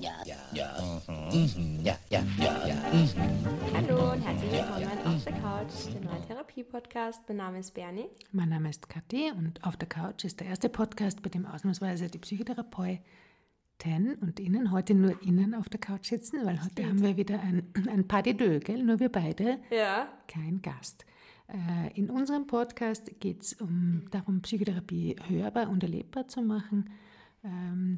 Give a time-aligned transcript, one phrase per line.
[0.00, 0.12] ja,
[0.52, 1.80] ja, mhm.
[1.84, 2.74] ja, ja, ja, ja.
[2.92, 3.08] Mhm.
[3.74, 7.22] Hallo und herzlich willkommen auf der Couch, der neue Therapie-Podcast.
[7.28, 8.06] Mein Name ist Bernie.
[8.32, 12.08] Mein Name ist Kathi und auf der Couch ist der erste Podcast, bei dem ausnahmsweise
[12.08, 13.02] die Psychotherapeuten
[14.22, 17.70] und Ihnen heute nur Ihnen auf der Couch sitzen, weil heute haben wir wieder ein,
[17.86, 18.82] ein Pas de deux, gell?
[18.82, 19.58] Nur wir beide.
[19.70, 20.08] Ja.
[20.28, 21.04] Kein Gast.
[21.48, 26.88] Äh, in unserem Podcast geht es um, darum, Psychotherapie hörbar und erlebbar zu machen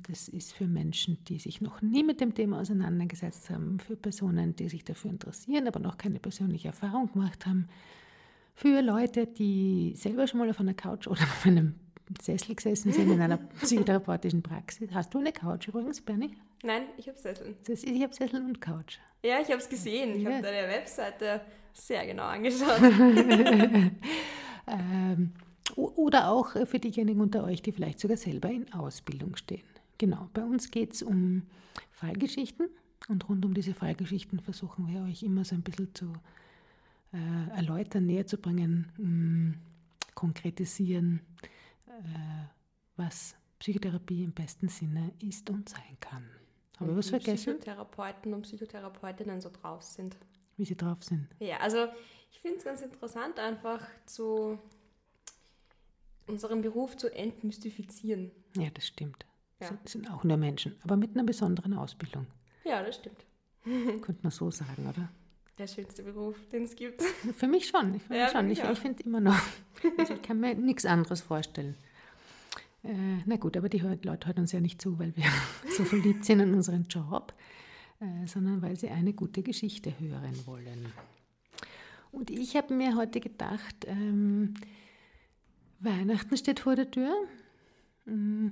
[0.07, 4.55] das ist für Menschen, die sich noch nie mit dem Thema auseinandergesetzt haben, für Personen,
[4.55, 7.67] die sich dafür interessieren, aber noch keine persönliche Erfahrung gemacht haben,
[8.55, 11.75] für Leute, die selber schon mal auf einer Couch oder auf einem
[12.21, 14.91] Sessel gesessen sind in einer psychotherapeutischen Praxis.
[14.93, 16.37] Hast du eine Couch übrigens, Bernie?
[16.63, 17.57] Nein, ich habe Sessel.
[17.67, 18.99] Ich habe Sessel und Couch.
[19.25, 20.17] Ja, ich habe es gesehen.
[20.17, 20.31] Ich ja.
[20.31, 21.41] habe deine Webseite
[21.73, 22.81] sehr genau angeschaut.
[24.69, 25.33] ähm,
[25.77, 29.63] oder auch für diejenigen unter euch, die vielleicht sogar selber in Ausbildung stehen.
[29.99, 31.43] Genau, bei uns geht es um
[31.91, 32.69] Fallgeschichten
[33.09, 36.13] und rund um diese Fallgeschichten versuchen wir euch immer so ein bisschen zu
[37.13, 39.55] äh, erläutern, näher zu bringen, mh, mm,
[40.15, 41.21] konkretisieren,
[41.87, 42.47] äh,
[42.97, 46.25] was Psychotherapie im besten Sinne ist und sein kann.
[46.79, 47.59] Habe ich was vergessen?
[47.59, 50.17] Psychotherapeuten und Psychotherapeutinnen so drauf sind.
[50.57, 51.29] Wie sie drauf sind.
[51.39, 51.87] Ja, also
[52.31, 54.59] ich finde es ganz interessant, einfach zu
[56.27, 58.31] unseren Beruf zu entmystifizieren.
[58.57, 59.27] Ja, das stimmt.
[59.61, 59.71] Ja.
[59.83, 62.27] Das sind auch nur Menschen, aber mit einer besonderen Ausbildung.
[62.65, 63.25] Ja, das stimmt.
[63.65, 65.09] Könnte man so sagen, oder?
[65.59, 67.03] Der schönste Beruf, den es gibt.
[67.03, 67.95] Für mich schon.
[67.95, 68.51] Ich, ja, schon.
[68.51, 69.39] ich, ich finde immer noch,
[69.99, 71.77] also ich kann mir nichts anderes vorstellen.
[72.83, 75.25] Äh, na gut, aber die Leute hören uns ja nicht zu, weil wir
[75.77, 77.33] so verliebt sind in unseren Job,
[78.01, 80.93] äh, sondern weil sie eine gute Geschichte hören wollen.
[82.11, 84.55] Und ich habe mir heute gedacht, ähm,
[85.85, 87.13] Weihnachten steht vor der Tür.
[88.05, 88.49] Mm,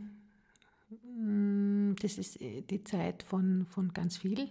[1.17, 4.49] mm, das ist äh, die Zeit von, von ganz viel,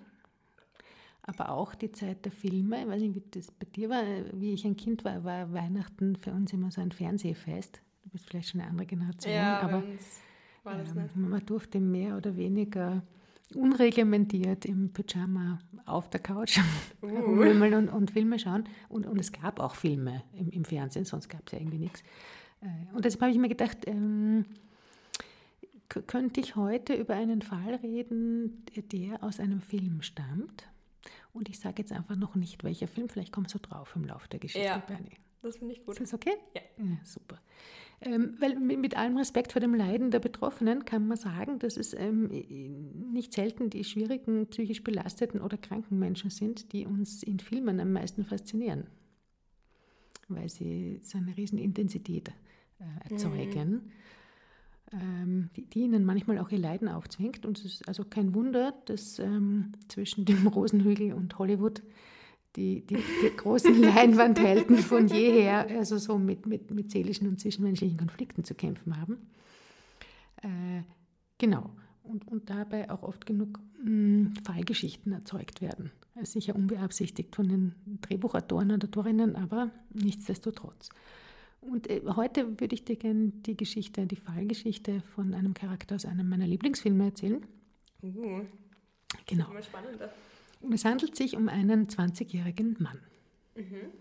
[1.24, 2.82] aber auch die Zeit der Filme.
[2.82, 4.04] Ich weiß nicht, wie das bei dir war.
[4.34, 7.82] Wie ich ein Kind war, war Weihnachten für uns immer so ein Fernsehfest.
[8.04, 9.84] Du bist vielleicht schon eine andere Generation, ja, aber
[10.66, 13.04] ähm, man durfte mehr oder weniger
[13.56, 16.60] unreglementiert im Pyjama auf der Couch
[17.02, 17.08] uh.
[17.08, 18.66] und, und, Filme schauen.
[18.90, 22.04] Und, und es gab auch Filme im, im Fernsehen, sonst gab es ja irgendwie nichts.
[22.62, 24.46] Äh, und deshalb habe ich mir gedacht, ähm,
[25.88, 30.68] könnte ich heute über einen Fall reden, der aus einem Film stammt.
[31.34, 34.28] Und ich sage jetzt einfach noch nicht, welcher Film, vielleicht kommst du drauf im Laufe
[34.30, 35.18] der Geschichte, ja, Bernie.
[35.42, 35.96] Das finde ich gut.
[35.96, 36.34] Ist das okay?
[36.56, 36.62] Ja.
[36.78, 37.40] ja super.
[38.02, 41.94] Ähm, weil mit, allem Respekt vor dem Leiden der Betroffenen kann man sagen, dass es
[41.94, 42.28] ähm,
[43.12, 47.92] nicht selten die schwierigen, psychisch belasteten oder kranken Menschen sind, die uns in Filmen am
[47.92, 48.88] meisten faszinieren.
[50.28, 52.49] Weil sie so eine riesen Intensität haben
[52.80, 53.92] äh, erzeugen,
[54.92, 55.00] mhm.
[55.00, 57.46] ähm, die, die, ihnen manchmal auch ihr Leiden aufzwingt.
[57.46, 61.82] Und es ist also kein Wunder, dass ähm, zwischen dem Rosenhügel und Hollywood
[62.56, 67.98] die, die, die großen Leinwandhelden von jeher also so mit, mit, mit seelischen und zwischenmenschlichen
[67.98, 69.30] Konflikten zu kämpfen haben.
[70.42, 70.84] Äh,
[71.38, 71.72] genau.
[72.04, 75.92] Und, und dabei auch oft genug mh, mm, Fallgeschichten erzeugt werden.
[76.24, 80.90] Sicher unbeabsichtigt von den Drehbuchautoren und Autorinnen, aber nichtsdestotrotz.
[81.62, 86.06] Und äh, heute würde ich dir gerne die Geschichte, die Fallgeschichte von einem Charakter aus
[86.06, 87.46] einem meiner Lieblingsfilme erzählen.
[88.02, 88.42] Uh,
[89.26, 89.52] genau.
[89.54, 90.12] Ist spannender.
[90.62, 93.00] Und es handelt sich um einen 20-jährigen Mann.
[93.56, 93.92] Mhm.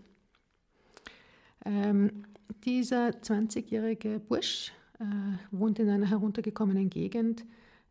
[1.65, 2.23] Ähm,
[2.65, 5.03] dieser 20-jährige Bursch äh,
[5.51, 7.45] wohnt in einer heruntergekommenen Gegend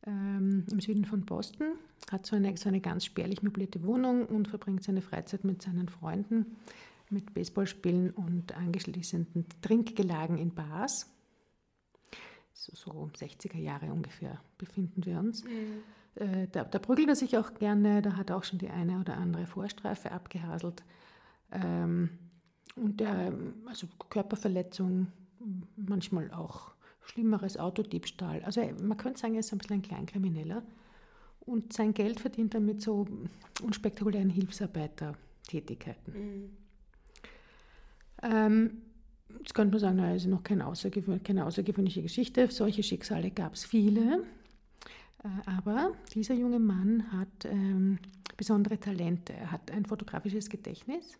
[0.07, 1.73] ähm, im Süden von Boston,
[2.11, 5.89] hat so eine, so eine ganz spärlich möblierte Wohnung und verbringt seine Freizeit mit seinen
[5.89, 6.57] Freunden
[7.11, 11.11] mit Baseballspielen und angeschließenden Trinkgelagen in Bars.
[12.53, 15.45] So, so um 60er Jahre ungefähr befinden wir uns.
[15.45, 15.83] Mhm.
[16.17, 18.99] Äh, da, da, prügelt er sich auch gerne, da hat er auch schon die eine
[18.99, 20.83] oder andere Vorstrafe abgehaselt.
[21.53, 22.11] Ähm,
[22.75, 23.33] und der,
[23.67, 25.09] also Körperverletzung,
[25.77, 28.43] manchmal auch schlimmeres Autodiebstahl.
[28.45, 30.63] Also man könnte sagen, er ist ein bisschen ein Kleinkrimineller.
[31.41, 33.07] Und sein Geld verdient er mit so
[33.63, 36.13] unspektakulären Hilfsarbeitertätigkeiten.
[36.13, 36.51] Mhm.
[38.23, 38.83] Ähm,
[39.39, 42.51] jetzt könnte man sagen, naja, ist noch keine, außergewöhn keine außergewöhnliche Geschichte.
[42.51, 44.25] Solche Schicksale gab es viele.
[45.25, 47.99] Äh, aber dieser junge Mann hat ähm,
[48.37, 49.33] besondere Talente.
[49.33, 51.19] Er hat ein fotografisches Gedächtnis.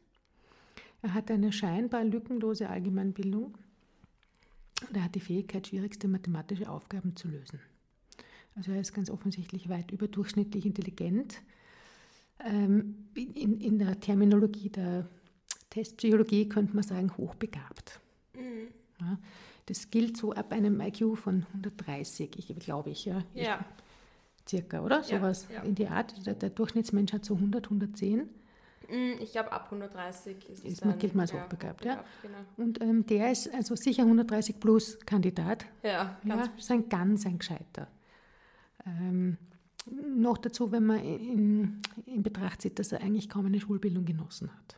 [1.03, 3.57] Er hat eine scheinbar lückenlose Allgemeinbildung.
[4.89, 7.61] Und er hat die Fähigkeit, schwierigste mathematische Aufgaben zu lösen.
[8.55, 11.43] Also er ist ganz offensichtlich weit überdurchschnittlich intelligent.
[12.45, 15.09] Ähm, in, in der Terminologie der
[15.71, 18.01] Testpsychologie könnte man sagen, hochbegabt.
[18.35, 18.69] Mhm.
[19.01, 19.19] Ja,
[19.67, 23.05] das gilt so ab einem IQ von 130, ich, glaube ich.
[23.05, 23.23] Ja.
[23.35, 23.65] ja.
[24.49, 25.03] circa, oder?
[25.03, 25.63] Ja, Sowas ja.
[25.63, 26.27] in die Art.
[26.27, 28.21] Der, der Durchschnittsmensch hat so 100, 110.
[28.89, 32.03] Mm, Ich glaube, ab 130 ist es Ist man- gilt man als hochbegabt, ja.
[32.23, 32.39] Genau.
[32.57, 35.67] Und ähm, der ist also sicher 130 plus Kandidat.
[35.83, 37.89] Ja, Ja, ganz ist ein ganz ein Gescheiter.
[38.87, 39.37] Ähm,
[40.17, 44.51] noch dazu, wenn man in, in Betracht zieht, dass er eigentlich kaum eine Schulbildung genossen
[44.51, 44.77] hat.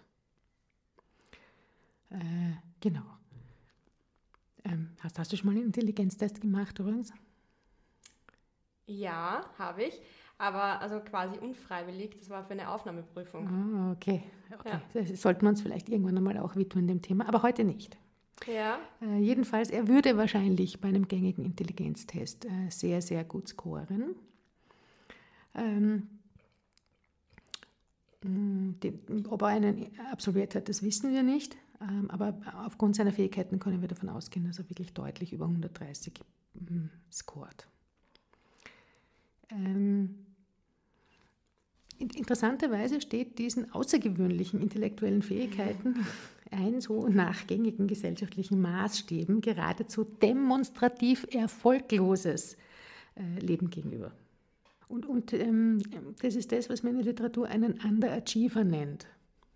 [2.10, 3.04] Äh, genau.
[4.64, 7.12] Ähm, hast, hast du schon mal einen Intelligenztest gemacht übrigens?
[8.86, 10.00] Ja, habe ich.
[10.38, 13.46] Aber also quasi unfreiwillig, das war für eine Aufnahmeprüfung.
[13.46, 14.22] Ah, okay.
[14.52, 14.70] okay.
[14.70, 14.82] Ja.
[14.94, 17.98] Das sollten wir uns vielleicht irgendwann einmal auch widmen dem Thema, aber heute nicht.
[18.46, 18.78] Ja.
[19.02, 24.14] Äh, jedenfalls, er würde wahrscheinlich bei einem gängigen Intelligenztest äh, sehr, sehr gut scoren.
[25.54, 26.08] Ähm,
[28.22, 31.56] den, ob er einen absolviert hat, das wissen wir nicht.
[31.80, 32.34] Ähm, aber
[32.64, 36.12] aufgrund seiner Fähigkeiten können wir davon ausgehen, dass er wirklich deutlich über 130
[36.54, 37.66] mh, scoret.
[39.50, 40.26] Ähm,
[41.98, 46.06] in- Interessanterweise steht diesen außergewöhnlichen intellektuellen Fähigkeiten
[46.50, 52.56] ein so nach gängigen gesellschaftlichen Maßstäben geradezu demonstrativ erfolgloses
[53.16, 54.12] äh, Leben gegenüber.
[54.88, 55.80] Und, und ähm,
[56.20, 59.06] das ist das, was man in der Literatur einen Underachiever nennt.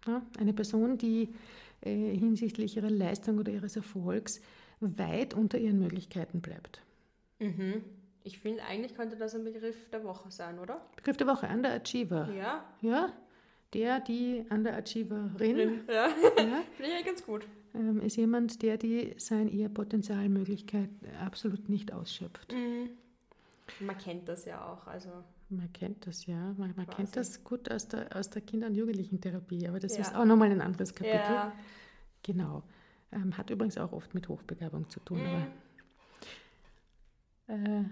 [0.07, 1.31] Ja, eine Person, die
[1.85, 4.41] äh, hinsichtlich ihrer Leistung oder ihres Erfolgs
[4.81, 6.83] weit unter ihren Möglichkeiten bleibt.
[7.39, 7.83] Mhm.
[8.23, 10.81] Ich finde, eigentlich könnte das ein Begriff der Woche sein, oder?
[10.97, 12.31] Begriff der Woche, Underachiever.
[12.33, 12.65] Ja.
[12.81, 13.13] Ja,
[13.75, 15.95] der, die Underachieverin Ja.
[15.95, 16.09] ja,
[16.77, 17.47] Finde ich ganz gut.
[17.75, 20.89] ähm, ist jemand, der die sein ihr Potenzialmöglichkeit
[21.25, 22.53] absolut nicht ausschöpft.
[22.53, 22.91] Mhm.
[23.81, 24.87] Man kennt das ja auch.
[24.87, 25.09] Also
[25.57, 28.75] Man kennt das ja, man, man kennt das gut aus der, aus der Kinder- und
[28.75, 30.03] Jugendlichen-Therapie, aber das Ja.
[30.03, 31.19] ist auch nochmal ein anderes Kapitel.
[31.19, 31.53] ja.
[32.23, 32.63] Genau.
[33.13, 35.21] Ähm, hat übrigens auch oft mit Hochbegabung zu tun.
[35.21, 35.27] Mhm.
[37.47, 37.85] Aber, äh,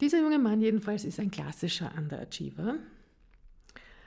[0.00, 2.76] dieser junge Mann jedenfalls ist ein klassischer Underachiever.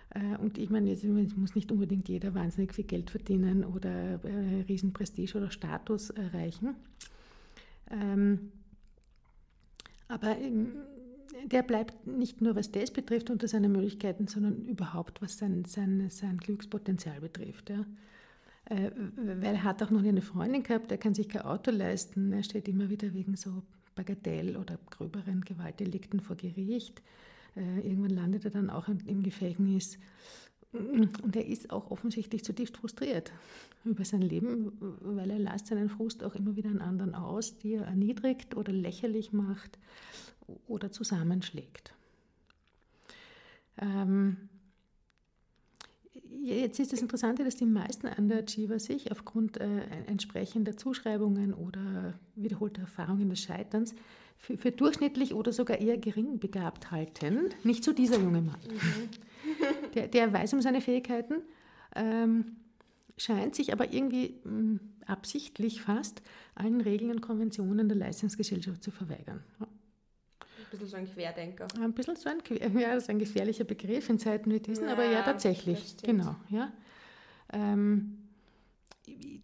[0.09, 4.24] Äh, und ich meine, jetzt es muss nicht unbedingt jeder wahnsinnig viel Geld verdienen oder
[4.24, 6.75] äh, riesen Prestige oder Status erreichen.
[7.89, 8.51] Ähm,
[10.07, 10.74] aber ähm,
[11.45, 16.09] der bleibt nicht nur, was das betrifft, unter seinen Möglichkeiten, sondern überhaupt, was sein, sein,
[16.09, 17.69] sein Glückspotenzial betrifft.
[17.69, 17.85] Ja.
[18.65, 22.33] Äh, weil er hat auch noch eine Freundin gehabt, er kann sich kein Auto leisten,
[22.33, 23.63] er steht immer wieder wegen so
[23.95, 27.01] Bagatell- oder gröberen Gewaltdelikten vor Gericht.
[27.56, 29.97] Äh, irgendwann landet er dann auch im- im Gefängnis.
[30.73, 33.31] Und er ist auch offensichtlich zutiefst frustriert
[33.85, 37.75] über sein Leben, weil er lässt seinen Frust auch immer wieder an anderen aus, die
[37.75, 39.80] er erniedrigt oder lächerlich macht
[40.67, 41.94] oder zusammenschlägt.
[43.77, 44.49] Ähm,
[46.44, 52.81] Jetzt ist das Interessante, dass die meisten Underachiever sich aufgrund äh, entsprechender Zuschreibungen oder wiederholter
[52.81, 53.95] Erfahrungen des Scheiterns
[54.38, 57.49] für, für durchschnittlich oder sogar eher gering begabt halten.
[57.63, 58.59] Nicht so dieser junge Mann.
[59.95, 61.35] Der, der weiß um seine Fähigkeiten,
[61.95, 62.57] ähm,
[63.17, 66.21] scheint sich aber irgendwie mh, absichtlich fast
[66.55, 69.44] allen Regeln und Konventionen der Leistungsgesellschaft zu verweigern.
[69.59, 69.67] Ja.
[70.67, 71.67] Ein bisschen so ein Querdenker.
[71.79, 72.39] Ein bisschen so ein,
[72.79, 75.95] ja, das ist ein gefährlicher Begriff in Zeiten wie diesen, aber ja, Ja, tatsächlich.
[76.03, 76.71] Genau, ja.
[77.53, 78.17] Ähm,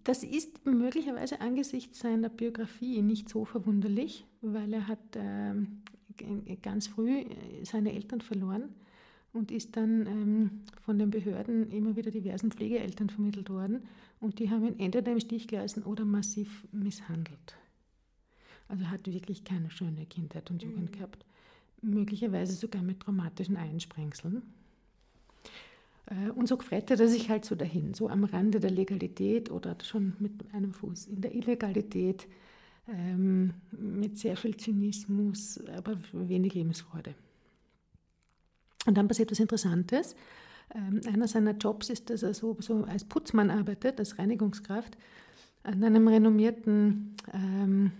[0.03, 5.81] das ist möglicherweise angesichts seiner Biografie nicht so verwunderlich, weil er hat ähm,
[6.61, 7.25] ganz früh äh,
[7.63, 8.75] seine Eltern verloren
[9.31, 13.83] und ist dann ähm, von den Behörden immer wieder diversen Pflegeeltern vermittelt worden
[14.19, 17.55] und die haben ihn entweder im Stich gelassen oder massiv misshandelt.
[18.73, 21.23] Also hat wirklich keine schöne Kindheit und Jugend gehabt.
[21.83, 24.41] Möglicherweise sogar mit traumatischen Einsprengseln.
[26.33, 30.15] Und so frettet er sich halt so dahin, so am Rande der Legalität oder schon
[30.17, 32.27] mit einem Fuß in der Illegalität,
[32.87, 37.13] ähm, mit sehr viel Zynismus, aber wenig Lebensfreude.
[38.87, 40.15] Und dann passiert was Interessantes.
[40.73, 44.97] Ähm, einer seiner Jobs ist, dass er so, so als Putzmann arbeitet, als Reinigungskraft,
[45.61, 47.91] an einem renommierten ähm,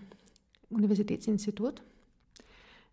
[0.70, 1.82] Universitätsinstitut,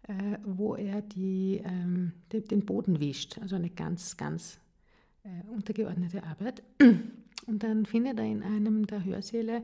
[0.03, 0.13] äh,
[0.43, 3.37] wo er die, ähm, de, den Boden wischt.
[3.39, 4.59] Also eine ganz, ganz
[5.23, 6.63] äh, untergeordnete Arbeit.
[7.47, 9.63] Und dann findet er in einem der Hörsäle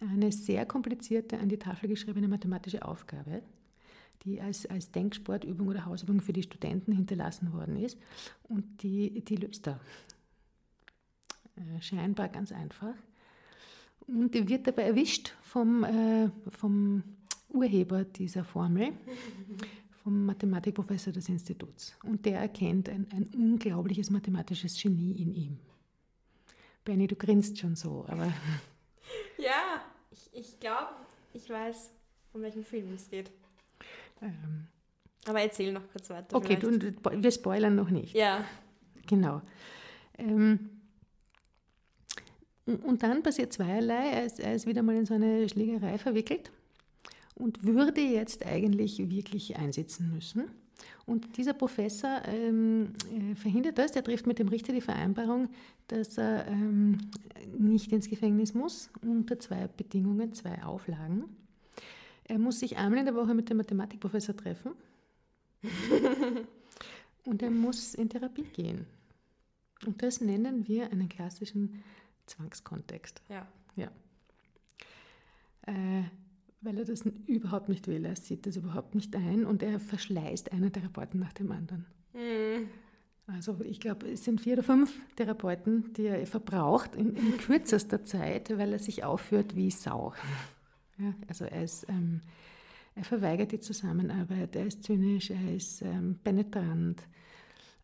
[0.00, 3.42] eine sehr komplizierte, an die Tafel geschriebene mathematische Aufgabe,
[4.24, 7.98] die als, als Denksportübung oder Hausübung für die Studenten hinterlassen worden ist.
[8.44, 9.80] Und die, die löst er.
[11.56, 12.94] Äh, scheinbar ganz einfach.
[14.06, 17.02] Und wird dabei erwischt vom, äh, vom
[17.56, 18.92] Urheber dieser Formel,
[20.02, 21.96] vom Mathematikprofessor des Instituts.
[22.04, 25.58] Und der erkennt ein, ein unglaubliches mathematisches Genie in ihm.
[26.84, 28.32] Benny, du grinst schon so, aber
[29.38, 30.92] Ja, ich, ich glaube,
[31.32, 31.90] ich weiß,
[32.34, 33.30] um welchen Film es geht.
[34.22, 34.66] ähm,
[35.26, 36.36] Aber erzähl noch kurz weiter.
[36.36, 38.14] Okay, du, wir spoilern noch nicht.
[38.14, 38.44] Ja.
[39.06, 39.42] Genau.
[40.18, 40.70] Ähm,
[42.66, 44.10] und dann passiert zweierlei.
[44.10, 46.50] Er ist, er ist wieder mal in so eine Schlägerei verwickelt
[47.36, 50.50] und würde jetzt eigentlich wirklich einsitzen müssen.
[51.04, 53.92] Und dieser Professor ähm, äh, verhindert das.
[53.92, 55.48] Der trifft mit dem Richter die Vereinbarung,
[55.86, 56.98] dass er ähm,
[57.56, 61.24] nicht ins Gefängnis muss, unter zwei Bedingungen, zwei Auflagen.
[62.24, 64.72] Er muss sich einmal in der Woche mit dem Mathematikprofessor treffen
[67.24, 68.86] und er muss in Therapie gehen.
[69.86, 71.84] Und das nennen wir einen klassischen
[72.26, 73.22] Zwangskontext.
[73.28, 73.46] Ja.
[73.76, 73.90] ja.
[75.66, 76.04] Äh,
[76.66, 78.04] weil er das überhaupt nicht will.
[78.04, 81.86] Er sieht das überhaupt nicht ein und er verschleißt einen Therapeuten nach dem anderen.
[82.12, 82.68] Mhm.
[83.28, 88.04] Also ich glaube, es sind vier oder fünf Therapeuten, die er verbraucht in, in kürzester
[88.04, 90.12] Zeit, weil er sich aufführt wie Sau.
[90.98, 92.20] Ja, also er, ist, ähm,
[92.94, 97.02] er verweigert die Zusammenarbeit, er ist zynisch, er ist ähm, penetrant,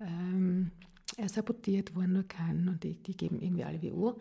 [0.01, 0.73] ähm,
[1.17, 4.19] er sabotiert, wo er nur kann und die, die geben irgendwie alle wie Uhr.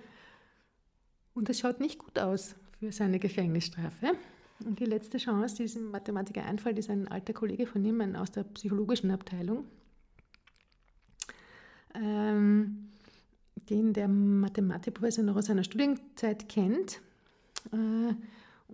[1.33, 4.17] Und es schaut nicht gut aus für seine Gefängnisstrafe.
[4.65, 8.43] Und die letzte Chance, diesem Mathematiker einfällt, ist ein alter Kollege von ihm aus der
[8.43, 9.65] psychologischen Abteilung,
[11.95, 12.89] ähm,
[13.69, 17.01] den der Mathematikprofessor noch aus seiner Studienzeit kennt
[17.71, 18.13] äh,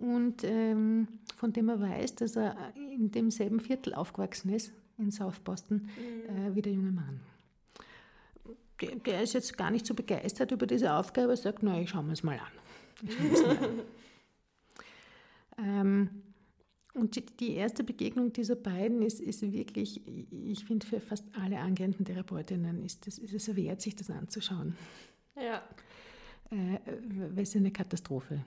[0.00, 5.38] und ähm, von dem er weiß, dass er in demselben Viertel aufgewachsen ist, in South
[5.40, 6.36] Boston, mhm.
[6.36, 7.20] äh, wie der junge Mann.
[9.06, 12.04] Der, ist jetzt gar nicht so begeistert über diese Aufgabe, er sagt, na, ich schaue
[12.04, 13.08] mir es mal an.
[15.58, 16.10] ähm,
[16.94, 22.04] und die, erste Begegnung dieser beiden ist, ist wirklich, ich finde, für fast alle angehenden
[22.04, 24.76] Therapeutinnen ist, das, ist es wert, sich das anzuschauen.
[25.36, 25.62] Ja.
[26.50, 26.78] Äh,
[27.34, 28.44] weil es eine Katastrophe.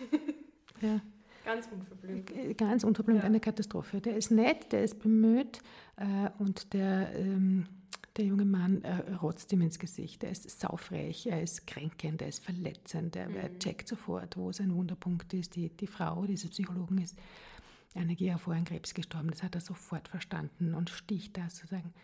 [0.82, 1.00] ja.
[1.44, 2.30] Ganz unverblümt.
[2.36, 3.24] Äh, ganz unverblümt ja.
[3.24, 4.00] eine Katastrophe.
[4.00, 5.60] Der ist nett, der ist bemüht
[5.96, 7.66] äh, und der, ähm,
[8.18, 10.24] der junge Mann äh, rotzt ihm ins Gesicht.
[10.24, 13.36] Er ist saufrech, er ist kränkend, er ist verletzend, er, mhm.
[13.36, 15.54] er checkt sofort, wo sein Wunderpunkt ist.
[15.54, 17.16] Die, die Frau dieses Psychologen ist
[17.94, 19.30] einige Jahre vorher an Krebs gestorben.
[19.30, 21.94] Das hat er sofort verstanden und sticht da sozusagen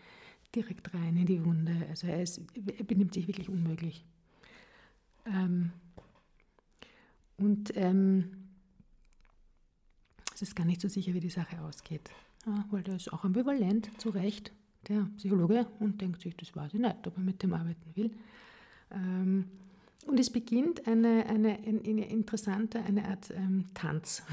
[0.55, 1.85] direkt rein in die Wunde.
[1.89, 4.05] Also er, ist, er benimmt sich wirklich unmöglich.
[5.25, 5.73] Ähm,
[7.37, 8.49] und ähm,
[10.33, 12.09] es ist gar nicht so sicher, wie die Sache ausgeht.
[12.45, 14.53] Ja, weil der ist auch ambivalent, zu Recht,
[14.87, 18.11] der Psychologe, und denkt sich, das weiß ich nicht, ob er mit dem arbeiten will.
[18.91, 19.45] Ähm,
[20.07, 24.23] und es beginnt eine, eine, eine, eine interessante, eine Art ähm, Tanz.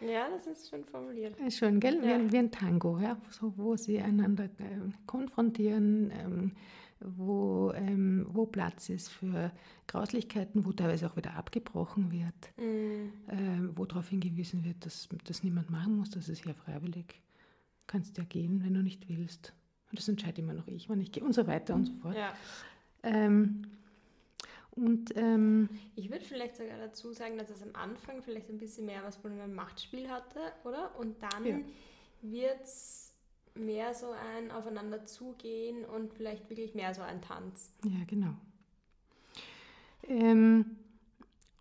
[0.00, 1.34] Ja, das ist schön formuliert.
[1.52, 2.04] Schön, gell?
[2.04, 2.20] Ja.
[2.20, 3.16] Wie, wie, ein Tango, ja?
[3.30, 4.48] so, wo sie einander äh,
[5.06, 6.52] konfrontieren, ähm,
[7.00, 9.50] wo, ähm, wo Platz ist für
[9.86, 13.12] Grauslichkeiten, wo teilweise auch wieder abgebrochen wird, mhm.
[13.28, 17.20] äh, wo darauf hingewiesen wird, dass das niemand machen muss, das ist ja freiwillig.
[17.88, 19.54] Du kannst ja gehen, wenn du nicht willst.
[19.90, 22.14] Und das entscheide immer noch ich, wann ich gehe und so weiter und so fort.
[22.14, 22.34] Ja.
[23.02, 23.62] Ähm,
[24.72, 28.84] und, ähm, ich würde vielleicht sogar dazu sagen, dass es am Anfang vielleicht ein bisschen
[28.84, 30.96] mehr was von einem Machtspiel hatte, oder?
[30.98, 31.58] Und dann ja.
[32.20, 33.14] wird es
[33.54, 37.72] mehr so ein Aufeinander zugehen und vielleicht wirklich mehr so ein Tanz.
[37.84, 38.34] Ja, genau.
[40.06, 40.76] Ähm,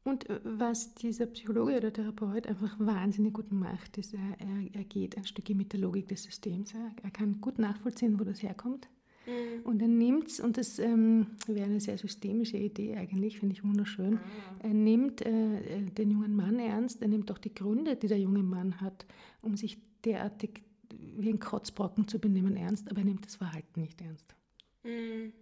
[0.08, 4.84] und äh, was dieser Psychologe oder Therapeut einfach wahnsinnig gut macht, ist, er, er, er
[4.84, 6.74] geht ein Stückchen mit der Logik des Systems.
[6.74, 8.88] Er, er kann gut nachvollziehen, wo das herkommt
[9.28, 9.62] Mhm.
[9.64, 13.64] Und er nimmt es, und das ähm, wäre eine sehr systemische Idee eigentlich, finde ich
[13.64, 14.20] wunderschön, ah.
[14.60, 18.44] er nimmt äh, den jungen Mann ernst, er nimmt auch die Gründe, die der junge
[18.44, 19.06] Mann hat,
[19.42, 20.64] um sich derartig
[21.18, 24.34] wie ein Kotzbrocken zu benehmen, ernst, aber er nimmt das Verhalten nicht ernst.
[24.84, 25.34] Mhm.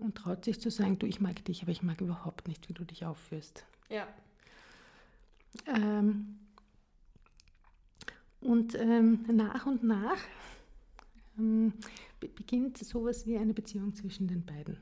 [0.00, 2.72] Und traut sich zu sagen, du, ich mag dich, aber ich mag überhaupt nicht, wie
[2.72, 3.64] du dich aufführst.
[3.88, 4.06] Ja.
[5.66, 6.38] Ähm,
[8.40, 10.18] und ähm, nach und nach
[11.38, 11.74] ähm,
[12.18, 14.78] beginnt sowas wie eine Beziehung zwischen den beiden.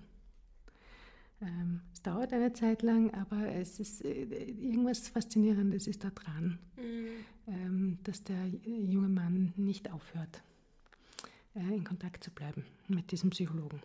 [1.40, 6.58] Ähm, es dauert eine Zeit lang, aber es ist äh, irgendwas Faszinierendes ist da dran,
[6.76, 7.52] mhm.
[7.52, 10.42] ähm, dass der junge Mann nicht aufhört,
[11.54, 13.80] äh, in Kontakt zu bleiben mit diesem Psychologen.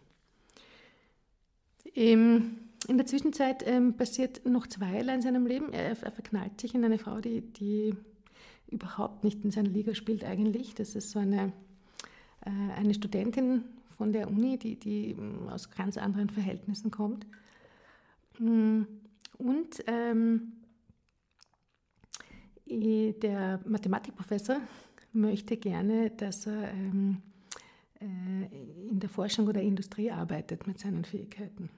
[1.95, 5.71] Ähm, in der Zwischenzeit ähm, passiert noch zweierlei in seinem Leben.
[5.71, 7.95] Er, er, verknallt sich in eine Frau, die, die
[8.69, 10.75] überhaupt nicht in seiner Liga spielt eigentlich.
[10.75, 11.53] Das ist so eine
[12.45, 13.63] äh, eine Studentin
[13.97, 17.25] von der Uni, die, die ähm, aus ganz anderen Verhältnissen kommt.
[18.39, 18.83] Mm,
[19.37, 20.53] und ähm,
[22.65, 24.57] der Mathematikprofessor
[25.11, 27.32] möchte gerne, dass er ähm, äh,
[28.03, 31.69] in der Forschung oder Industrie arbeitet mit seinen Fähigkeiten.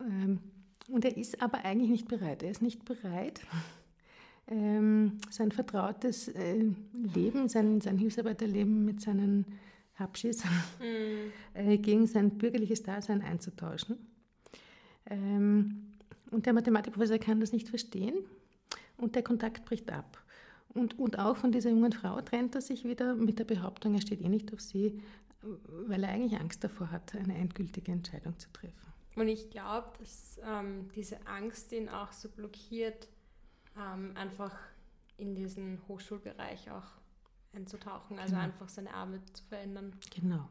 [0.00, 0.40] Ähm,
[0.88, 2.42] und er ist aber eigentlich nicht bereit.
[2.42, 3.40] Er ist nicht bereit,
[4.48, 9.46] ähm, sein vertrautes äh, Leben, sein, sein Hilfsarbeiterleben mit seinen
[9.96, 10.44] Habschis
[10.78, 11.32] mhm.
[11.54, 13.98] äh, gegen sein bürgerliches Dasein einzutauschen.
[15.06, 15.84] Ähm,
[16.30, 18.16] und der Mathematikprofessor kann das nicht verstehen
[18.98, 20.22] und der Kontakt bricht ab.
[20.74, 24.00] Und, und auch von dieser jungen Frau trennt er sich wieder mit der Behauptung, er
[24.00, 25.02] steht eh nicht auf sie,
[25.86, 28.74] weil er eigentlich Angst davor hat, eine endgültige Entscheidung zu treffen.
[29.16, 33.08] Und ich glaube, dass ähm, diese Angst ihn auch so blockiert,
[33.76, 34.54] ähm, einfach
[35.16, 36.86] in diesen Hochschulbereich auch
[37.52, 38.44] einzutauchen, also genau.
[38.44, 39.92] einfach seine Arbeit zu verändern.
[40.14, 40.48] Genau.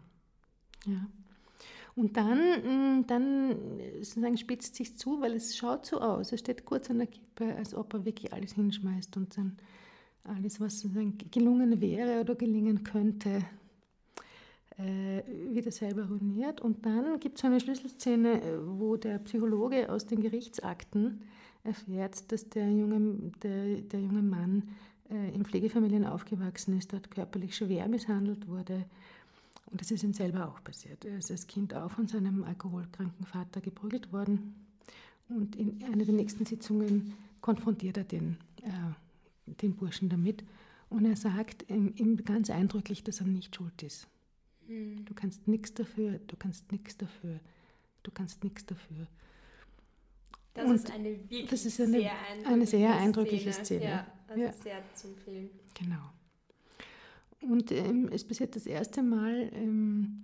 [0.85, 1.05] Ja.
[1.95, 6.31] Und dann, mm, dann sozusagen spitzt sich zu, weil es schaut so aus.
[6.31, 9.57] Er steht kurz an der Kippe, als ob er wirklich alles hinschmeißt und dann
[10.27, 10.85] alles, was
[11.31, 13.43] gelungen wäre oder gelingen könnte,
[14.77, 16.61] äh, wieder selber ruiniert.
[16.61, 21.21] Und dann gibt es eine Schlüsselszene, wo der Psychologe aus den Gerichtsakten
[21.63, 24.63] erfährt, dass der junge, der, der junge Mann
[25.09, 28.85] äh, in Pflegefamilien aufgewachsen ist, dort körperlich schwer misshandelt wurde.
[29.71, 31.03] Und das ist ihm selber auch passiert.
[31.05, 34.55] Er ist als Kind auch von seinem alkoholkranken Vater geprügelt worden.
[35.29, 38.69] Und in einer der nächsten Sitzungen konfrontiert er den, äh,
[39.61, 40.43] den Burschen damit.
[40.89, 44.07] Und er sagt ihm, ganz eindrücklich, dass er nicht schuld ist.
[44.67, 45.05] Mhm.
[45.05, 47.39] Du kannst nichts dafür, du kannst nichts dafür,
[48.03, 49.07] du kannst nichts dafür.
[50.53, 53.65] Das und ist eine wirklich das ist eine, sehr eindrückliche, eine sehr eindrückliche Szene.
[53.65, 53.83] Szene.
[53.83, 54.53] Ja, also ja.
[54.53, 55.49] sehr zum Film.
[55.73, 56.11] Genau.
[57.41, 60.23] Und ähm, es passiert das erste Mal ähm,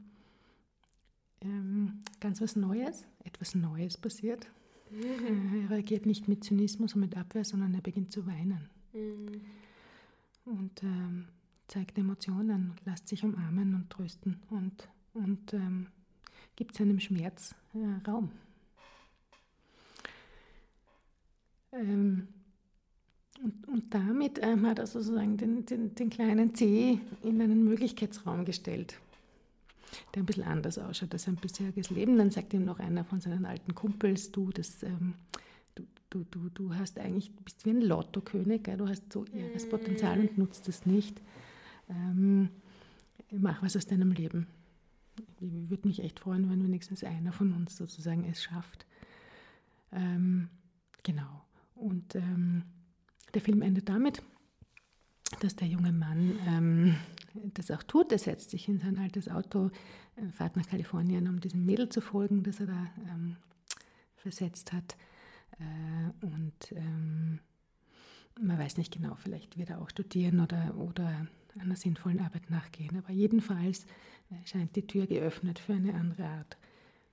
[1.41, 4.47] ähm, ganz was Neues, etwas Neues passiert.
[4.89, 5.63] Mhm.
[5.63, 8.69] Er reagiert nicht mit Zynismus und mit Abwehr, sondern er beginnt zu weinen.
[8.93, 9.41] Mhm.
[10.45, 11.27] Und ähm,
[11.67, 15.87] zeigt Emotionen, lässt sich umarmen und trösten und, und ähm,
[16.55, 18.31] gibt seinem Schmerz äh, Raum.
[21.71, 22.27] Ähm,
[23.41, 28.45] und, und, damit ähm, hat er sozusagen den, den, den, kleinen C in einen Möglichkeitsraum
[28.45, 28.99] gestellt,
[30.13, 32.17] der ein bisschen anders ausschaut als sein bisheriges Leben.
[32.17, 35.15] Dann sagt ihm noch einer von seinen alten Kumpels, du, das, ähm,
[36.13, 38.77] du, du, du, hast eigentlich, bist wie ein Lottokönig, gell?
[38.77, 41.21] du hast so irres Potenzial und nutzt es nicht.
[41.89, 42.49] Ähm,
[43.31, 44.47] mach was aus deinem Leben.
[45.39, 48.85] Ich würde mich echt freuen, wenn wenigstens einer von uns sozusagen es schafft.
[49.91, 50.49] Ähm,
[51.01, 51.45] genau.
[51.75, 52.63] Und ähm,
[53.33, 54.21] der Film endet damit,
[55.39, 56.95] dass der junge Mann ähm,
[57.55, 58.11] das auch tut.
[58.11, 59.71] Er setzt sich in sein altes Auto,
[60.15, 63.35] äh, fährt nach Kalifornien, um diesem Mädel zu folgen, das er da ähm,
[64.15, 64.95] versetzt hat.
[65.59, 67.39] Äh, und ähm,
[68.39, 71.27] man weiß nicht genau, vielleicht wird er auch studieren oder, oder
[71.59, 72.97] einer sinnvollen Arbeit nachgehen.
[72.97, 73.85] Aber jedenfalls
[74.31, 76.57] äh, scheint die Tür geöffnet für eine andere Art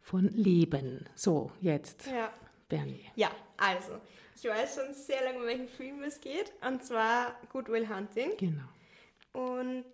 [0.01, 1.07] von Leben.
[1.15, 2.07] So, jetzt.
[2.07, 2.33] Ja.
[2.69, 3.05] Bernie.
[3.17, 4.01] Ja, also,
[4.37, 8.31] ich weiß schon sehr lange, um welchen Film es geht, und zwar Good Will Hunting.
[8.39, 8.63] Genau.
[9.33, 9.85] Und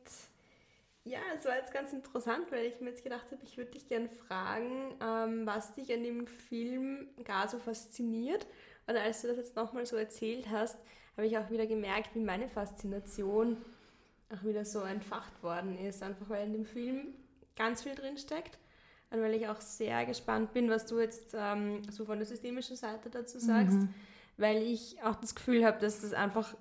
[1.07, 3.87] ja, es war jetzt ganz interessant, weil ich mir jetzt gedacht habe, ich würde dich
[3.87, 8.45] gerne fragen, ähm, was dich an dem Film gar so fasziniert.
[8.89, 10.77] Und als du das jetzt nochmal so erzählt hast,
[11.17, 13.57] habe ich auch wieder gemerkt, wie meine Faszination
[14.35, 16.03] auch wieder so entfacht worden ist.
[16.03, 17.15] Einfach weil in dem Film
[17.55, 18.59] ganz viel drinsteckt
[19.11, 22.77] und weil ich auch sehr gespannt bin, was du jetzt ähm, so von der systemischen
[22.77, 23.95] Seite dazu sagst, mhm.
[24.39, 26.57] weil ich auch das Gefühl habe, dass das einfach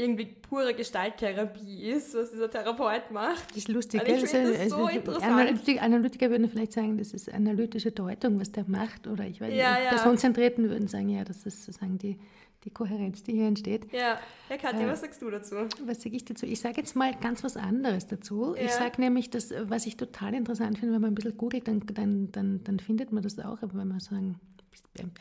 [0.00, 3.50] irgendwie pure Gestalttherapie ist, was dieser Therapeut macht.
[3.50, 4.22] Das ist lustig, gell?
[4.22, 5.80] Ich finde das so interessant.
[5.80, 9.74] Analytiker würden vielleicht sagen, das ist analytische Deutung, was der macht, oder ich weiß ja,
[9.74, 9.90] nicht, ja.
[9.90, 12.18] Personenzentrierten würden sagen, ja, das ist sozusagen die,
[12.64, 13.92] die Kohärenz, die hier entsteht.
[13.92, 15.56] Ja, Herr Katja, äh, was sagst du dazu?
[15.84, 16.46] Was sage ich dazu?
[16.46, 18.54] Ich sage jetzt mal ganz was anderes dazu.
[18.56, 18.64] Ja.
[18.64, 21.82] Ich sage nämlich, dass, was ich total interessant finde, wenn man ein bisschen googelt, dann,
[21.86, 24.40] dann, dann, dann findet man das auch, aber wenn man sagen,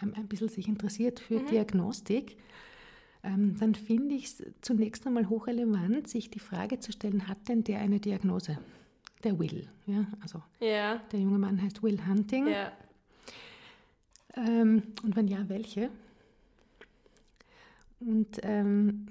[0.02, 1.48] ein, ein bisschen sich interessiert für mhm.
[1.48, 2.38] Diagnostik,
[3.22, 7.80] dann finde ich es zunächst einmal hochrelevant, sich die Frage zu stellen, hat denn der
[7.80, 8.58] eine Diagnose?
[9.24, 11.02] Der Will, ja, also ja.
[11.12, 12.48] der junge Mann heißt Will Hunting.
[12.48, 12.72] Ja.
[14.38, 15.90] Ähm, und wenn ja, welche?
[18.00, 19.08] Und ähm,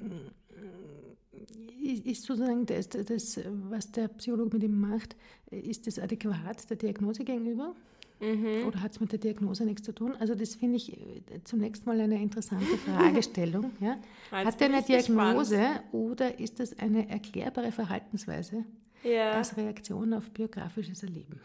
[2.05, 5.17] ist sozusagen das, das, was der Psychologe mit ihm macht,
[5.51, 7.75] ist das adäquat der Diagnose gegenüber?
[8.21, 8.67] Mhm.
[8.67, 10.17] Oder hat es mit der Diagnose nichts zu tun?
[10.19, 13.73] Also das finde ich äh, zunächst mal eine interessante Fragestellung.
[13.81, 13.97] Ja?
[14.31, 15.85] Hat er eine Diagnose gespannt.
[15.93, 18.65] oder ist das eine erklärbare Verhaltensweise
[19.05, 19.33] ja.
[19.33, 21.41] als Reaktion auf biografisches Erleben?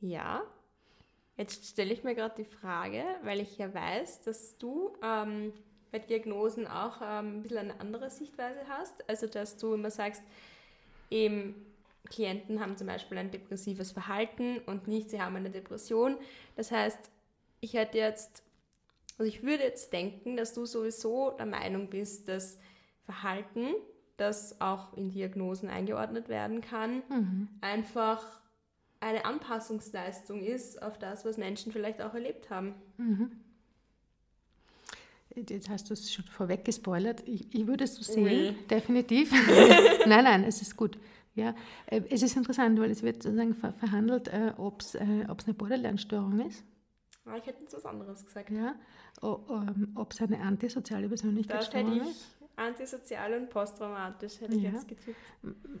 [0.00, 0.42] Ja,
[1.36, 5.52] jetzt stelle ich mir gerade die Frage, weil ich ja weiß, dass du ähm,
[5.90, 9.08] bei Diagnosen auch ähm, ein bisschen eine andere Sichtweise hast.
[9.08, 10.22] Also dass du immer sagst,
[11.10, 11.54] eben
[12.10, 16.16] Klienten haben zum Beispiel ein depressives Verhalten und nicht, sie haben eine Depression.
[16.56, 16.98] Das heißt,
[17.60, 18.42] ich hätte jetzt
[19.18, 22.58] Also ich würde jetzt denken, dass du sowieso der Meinung bist, dass
[23.04, 23.68] Verhalten,
[24.16, 27.48] das auch in Diagnosen eingeordnet werden kann, Mhm.
[27.60, 28.24] einfach
[29.00, 32.74] eine Anpassungsleistung ist auf das, was Menschen vielleicht auch erlebt haben.
[35.34, 37.22] Jetzt hast du es schon vorweg gespoilert.
[37.26, 38.66] Ich, ich würde es so sehen, Ui.
[38.70, 39.30] definitiv.
[40.06, 40.98] nein, nein, es ist gut.
[41.34, 41.54] Ja,
[41.86, 45.44] äh, es ist interessant, weil es wird sozusagen ver verhandelt, äh, ob es äh, ob's
[45.46, 46.64] eine Borderline-Störung ist,
[47.24, 48.50] Aber ich hätte jetzt was anderes gesagt.
[48.50, 48.74] ja,
[49.20, 52.16] ob es eine antisoziale Persönlichkeitsstörung hätte ist.
[52.42, 54.70] ich antisozial und posttraumatisch, hätte ich Ja.
[54.72, 55.16] jetzt getippt.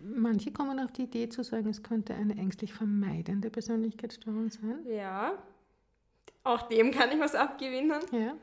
[0.02, 4.78] Manche kommen auf die Idee zu sagen, es könnte eine ängstlich vermeidende Persönlichkeitsstörung sein.
[4.86, 5.32] Ja,
[6.44, 8.00] auch dem kann ich was abgewinnen.
[8.10, 8.34] Ja.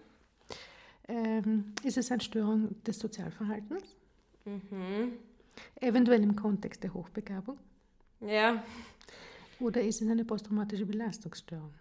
[1.08, 3.96] Ähm, ist es eine Störung des Sozialverhaltens?
[4.46, 5.14] Mhm.
[5.82, 7.58] Eventuell im Kontext der Hochbegabung?
[8.22, 8.64] Ja,
[9.60, 11.74] Oder ist es eine posttraumatische Belastungsstörung?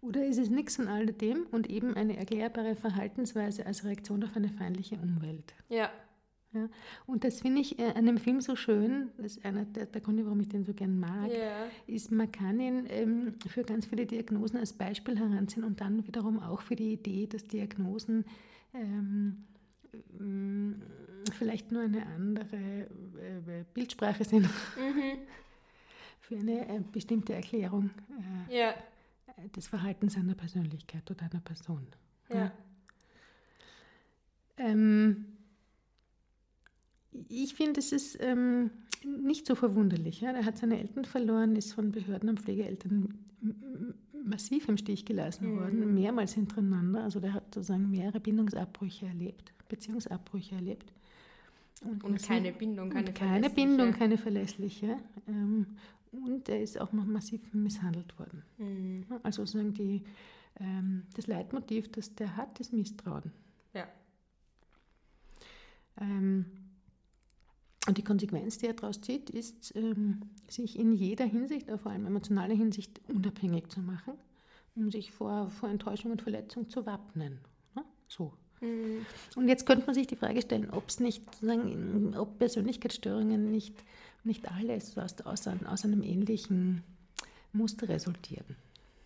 [0.00, 4.48] Oder ist es nichts von alledem und eben eine erklärbare Verhaltensweise als Reaktion auf eine
[4.48, 5.54] feindliche Umwelt?
[5.68, 5.90] ja,
[6.52, 6.68] Ja?
[7.06, 10.00] Und das finde ich äh, an dem Film so schön, das ist einer der, der
[10.00, 13.86] Gründe, warum ich den so gern mag, ja, ist, man kann ihn ähm, für ganz
[13.86, 18.24] viele Diagnosen als Beispiel heranziehen und dann wiederum auch für die Idee, dass Diagnosen
[18.74, 19.44] ähm,
[20.18, 20.82] ähm,
[21.30, 24.48] vielleicht nur eine andere äh, Bildsprache sind mhm.
[26.20, 27.90] für eine äh, bestimmte Erklärung
[28.48, 28.74] äh, ja,
[29.56, 31.86] des Verhaltens einer Persönlichkeit oder einer Person.
[32.32, 32.52] ja.
[34.58, 35.26] Ähm,
[37.28, 38.70] ich finde, es ist ähm,
[39.04, 40.20] nicht so verwunderlich.
[40.20, 40.30] Ja?
[40.32, 43.14] Er hat seine Eltern verloren, ist von Behörden und Pflegeeltern
[44.24, 45.56] massiv im Stich gelassen Mhm.
[45.58, 47.02] worden, mehrmals hintereinander.
[47.02, 50.92] Also der hat sozusagen mehrere Bindungsabbrüche erlebt, Beziehungsabbrüche erlebt.
[51.84, 53.54] Und massiv- keine Bindung, keine und keine verlässliche.
[53.54, 54.96] Bindung, keine verlässliche.
[55.26, 55.66] Ähm,
[56.12, 58.42] und er ist auch noch massiv misshandelt worden.
[58.58, 59.06] Mhm.
[59.22, 60.04] Also sozusagen die,
[60.60, 63.32] ähm, das Leitmotiv, das der hat, ist Misstrauen.
[63.74, 63.88] Ja.
[66.00, 66.44] Ähm,
[67.88, 72.06] und die Konsequenz, die er daraus zieht, ist, ähm, sich in jeder Hinsicht, vor allem
[72.06, 74.14] emotionaler Hinsicht, unabhängig zu machen,
[74.76, 77.40] um sich vor, vor Enttäuschung und Verletzung zu wappnen.
[77.74, 77.84] Ne?
[78.06, 78.32] So.
[78.62, 79.04] Mhm.
[79.36, 81.22] Und jetzt könnte man sich die Frage stellen, ob es nicht,
[82.16, 83.74] ob Persönlichkeitsstörungen nicht,
[84.24, 86.82] nicht alles aus, aus, aus einem ähnlichen
[87.52, 88.56] Muster resultieren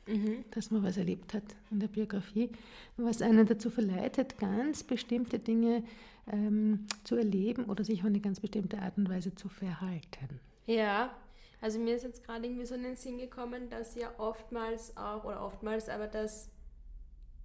[0.06, 0.44] Mhm.
[0.52, 2.50] dass man was erlebt hat in der Biografie,
[2.96, 5.82] was einen dazu verleitet, ganz bestimmte Dinge
[6.30, 10.40] ähm, zu erleben oder sich auf eine ganz bestimmte Art und Weise zu verhalten.
[10.66, 11.12] Ja,
[11.60, 15.24] also mir ist jetzt gerade irgendwie so in den Sinn gekommen, dass ja oftmals auch,
[15.24, 16.50] oder oftmals, aber dass,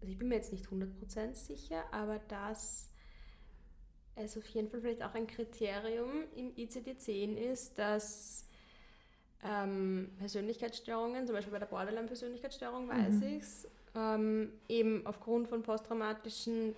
[0.02, 2.90] also ich bin mir jetzt nicht 100% sicher, aber dass
[4.16, 8.46] es auf jeden Fall vielleicht auch ein Kriterium im ICD-10 ist, dass
[9.44, 16.76] ähm, Persönlichkeitsstörungen, zum Beispiel bei der Borderline-Persönlichkeitsstörung weiß ich es, ähm, eben aufgrund von posttraumatischen,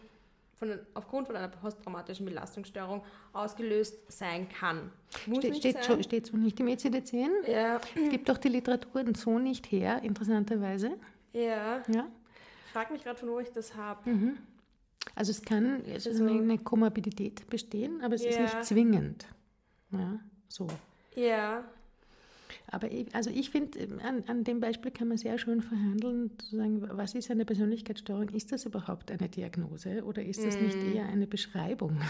[0.55, 4.91] von, aufgrund von einer posttraumatischen Belastungsstörung ausgelöst sein kann.
[5.25, 5.97] Muss Ste steht, sein.
[5.97, 7.49] so, steht so nicht im ECD-10.
[7.49, 10.91] Ja, Es gibt auch die Literatur so nicht her, interessanterweise.
[11.33, 11.83] ja.
[11.87, 12.07] Ja.
[12.73, 14.09] Ich frage mich gerade, von wo ich das habe.
[14.09, 14.37] Mhm.
[15.13, 18.41] Also es kann also Also- eine Komorbidität bestehen, aber es ist Ja.
[18.41, 19.27] nicht zwingend.
[19.91, 20.65] Ja, so.
[21.15, 21.63] Ja,
[22.71, 26.55] Aber ich, also ich finde, an, an dem Beispiel kann man sehr schön verhandeln, zu
[26.57, 28.29] sagen, was ist eine Persönlichkeitsstörung?
[28.29, 30.93] Ist das überhaupt eine Diagnose oder ist das nicht Mm.
[30.95, 32.01] eher eine Beschreibung?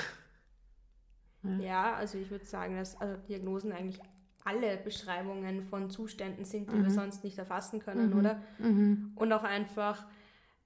[1.59, 3.99] ja, also ich würde sagen, dass also Diagnosen eigentlich
[4.45, 8.41] alle Beschreibungen von Zuständen sind, die wir sonst nicht erfassen können, oder?
[8.59, 9.11] Mhm.
[9.15, 10.05] Und auch einfach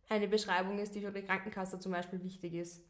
[0.09, 2.81] eine Beschreibung ist, die für die Krankenkasse zum Beispiel wichtig ist.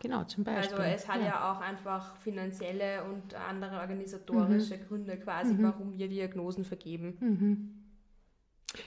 [0.00, 0.78] Genau, zum Beispiel.
[0.78, 1.52] Also es hat ja.
[1.52, 7.16] auch einfach finanzielle und andere organisatorische Gründe quasi, warum wir Diagnosen vergeben.
[7.20, 7.78] Mhm.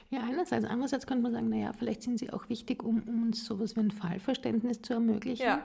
[0.10, 0.66] Ja, einerseits.
[0.66, 3.82] Andererseits könnte man sagen, naja, vielleicht sind sie auch wichtig, um, um uns sowas wie
[3.82, 5.46] ein Fallverständnis zu ermöglichen.
[5.46, 5.64] Ja.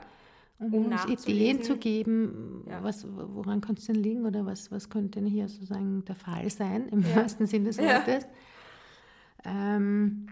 [0.61, 1.27] Um, Um uns.
[1.27, 2.85] Ideen zu geben, Ja.
[2.85, 6.51] was, woran könnte es denn liegen oder was, was könnte denn hier sozusagen der Fall
[6.51, 7.17] sein, im Ja.
[7.17, 7.95] wahrsten Sinne des Ja.
[8.07, 8.27] Wortes.
[9.45, 10.27] Ähm,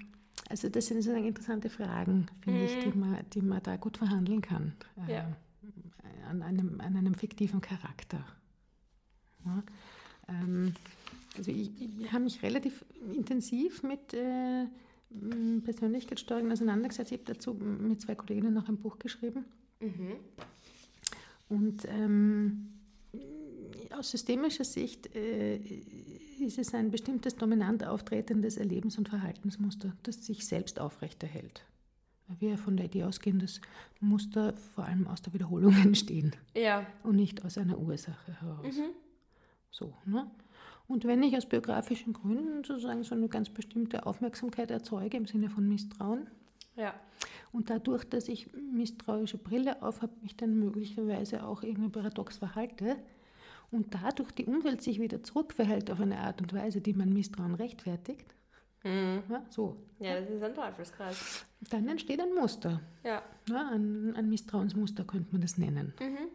[0.48, 4.40] also das sind sozusagen interessante Fragen, finde ich, die man, die man da gut verhandeln
[4.40, 4.72] kann.
[4.96, 5.08] Mhm.
[5.08, 5.36] Ja.
[6.02, 8.24] Äh, an, einem, an einem fiktiven Charakter.
[9.44, 9.62] Ja.
[10.28, 10.74] Ähm,
[11.36, 12.84] also ich, ich habe mich relativ
[13.14, 14.66] intensiv mit äh,
[15.64, 17.12] Persönlichkeitsstörungen auseinandergesetzt.
[17.12, 19.44] Ich habe dazu mit zwei Kolleginnen noch ein Buch geschrieben.
[19.80, 20.16] Mhm.
[21.48, 22.77] Und ähm,
[23.96, 25.56] aus systemischer Sicht äh,
[26.40, 31.64] ist es ein bestimmtes dominant auftretendes Erlebens- und Verhaltensmuster, das sich selbst aufrechterhält.
[32.26, 33.60] Weil wir von der Idee ausgehen, dass
[34.00, 36.86] Muster vor allem aus der Wiederholung entstehen Ja.
[37.02, 38.76] und nicht aus einer Ursache heraus.
[38.76, 38.90] Mhm.
[39.70, 40.30] So, ne?
[40.86, 45.48] Und wenn ich aus biografischen Gründen sozusagen so eine ganz bestimmte Aufmerksamkeit erzeuge im Sinne
[45.50, 46.26] von Misstrauen,
[46.76, 46.94] Ja.
[47.50, 52.96] Und dadurch, dass ich misstrauische Brille auf habe, mich dann möglicherweise auch irgendwie paradox verhalte
[53.70, 57.54] und dadurch die Umwelt sich wieder zurückverhält auf eine Art und Weise, die man Misstrauen
[57.54, 58.34] rechtfertigt,
[58.84, 59.24] Mhm.
[59.28, 61.44] ja, so, Ja, das ist ein Teufelskreis.
[61.68, 62.80] dann entsteht ein Muster.
[63.02, 63.22] Ja.
[63.48, 65.92] Ja, ein, ein Misstrauensmuster könnte man das nennen.
[66.00, 66.28] Mhm.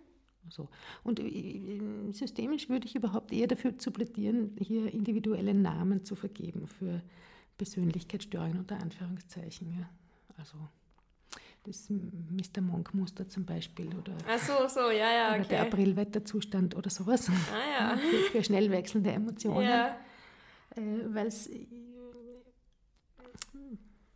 [0.50, 0.68] So.
[1.06, 1.80] Und äh,
[2.12, 7.02] systemisch würde ich überhaupt eher dafür zu plädieren, hier individuelle Namen zu vergeben für
[7.58, 9.72] Persönlichkeitsstörungen unter Anführungszeichen.
[9.80, 9.90] Ja.
[10.38, 10.58] Also
[11.64, 12.62] das Mr.
[12.62, 15.68] Monk-Muster zum Beispiel oder, so, so, ja, ja, oder der okay.
[15.68, 17.30] Aprilwetterzustand oder sowas.
[17.30, 17.98] Ah ja.
[17.98, 19.64] Für, für schnell wechselnde Emotionen.
[19.64, 19.98] Ja.
[20.76, 21.50] Äh, Weil es,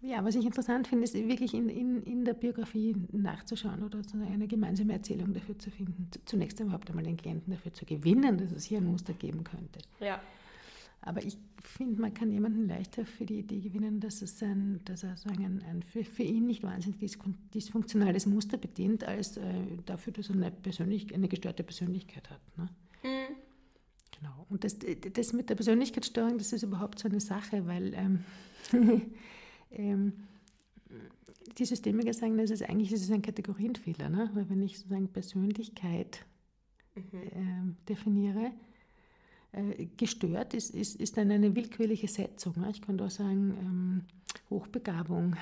[0.01, 4.17] ja, was ich interessant finde, ist wirklich in, in, in der Biografie nachzuschauen oder so
[4.17, 6.09] eine gemeinsame Erzählung dafür zu finden.
[6.25, 9.79] Zunächst überhaupt einmal den Klienten dafür zu gewinnen, dass es hier ein Muster geben könnte.
[9.99, 10.21] Ja.
[11.01, 15.03] Aber ich finde, man kann jemanden leichter für die Idee gewinnen, dass, es ein, dass
[15.03, 19.43] er so ein, ein für, für ihn nicht wahnsinnig dysfun- dysfunktionales Muster bedient, als äh,
[19.85, 22.41] dafür, dass er eine, Persönlich eine gestörte Persönlichkeit hat.
[22.57, 22.69] Ne?
[23.03, 23.35] Mhm.
[24.19, 24.45] Genau.
[24.49, 24.77] Und das,
[25.13, 28.23] das mit der Persönlichkeitsstörung, das ist überhaupt so eine Sache, weil ähm,
[29.71, 30.13] ähm,
[31.57, 34.09] die Systemiker sagen, das ist eigentlich das ist ein Kategorienfehler.
[34.09, 34.29] Ne?
[34.33, 36.25] Weil wenn ich sozusagen Persönlichkeit
[36.95, 38.51] ähm, definiere,
[39.97, 42.53] gestört ist, ist, ist dann eine willkürliche Setzung.
[42.59, 42.69] Ne?
[42.71, 44.05] Ich könnte auch sagen, ähm,
[44.49, 45.35] Hochbegabung.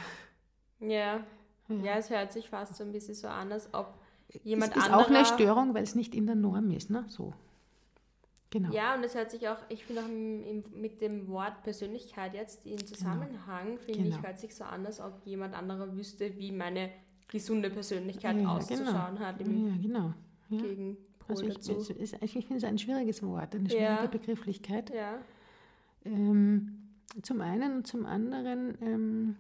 [0.80, 1.24] Ja.
[1.68, 3.96] Ja, es hört sich fast so ein bisschen so an, als ob
[4.44, 5.02] jemand ist, ist anderer...
[5.02, 6.90] auch eine Störung, weil es nicht in der Norm ist.
[6.92, 7.06] Ne?
[7.08, 7.34] So.
[8.52, 8.72] Genau.
[8.72, 12.34] Ja, und es hört sich auch, ich finde auch im, im, mit dem Wort Persönlichkeit
[12.36, 14.16] jetzt im Zusammenhang, finde Genau.
[14.16, 16.92] ich, hört sich so an, als ob jemand anderer wüsste, wie meine
[17.28, 20.14] gesunde Persönlichkeit Ja, auszuschauen hat im Ja, genau.
[20.50, 20.60] Ja.
[21.28, 21.72] Gegenpol Also ich, dazu.
[21.78, 24.06] es ist, ich finde es ein schwieriges Wort, eine schwierige Ja.
[24.08, 24.92] Begrifflichkeit.
[24.94, 25.20] Ja.
[26.06, 26.80] Ähm,
[27.24, 29.36] zum einen und zum anderen ähm,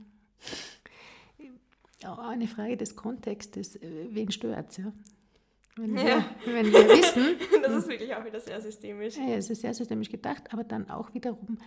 [2.05, 4.77] auch eine Frage des Kontextes, äh, wen stört es?
[4.77, 4.93] Ja?
[5.77, 6.35] Wenn, wir, Ja.
[6.45, 9.17] wenn wir wissen, Das ist wirklich auch wieder sehr systemisch.
[9.17, 11.57] ja, es ist sehr systemisch gedacht, aber dann auch wiederum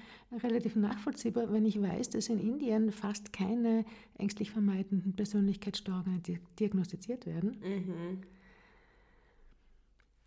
[0.42, 3.84] relativ nachvollziehbar, wenn ich weiß, dass in Indien fast keine
[4.16, 8.20] ängstlich vermeidenden Persönlichkeitsstörungen di- diagnostiziert werden, Mhm.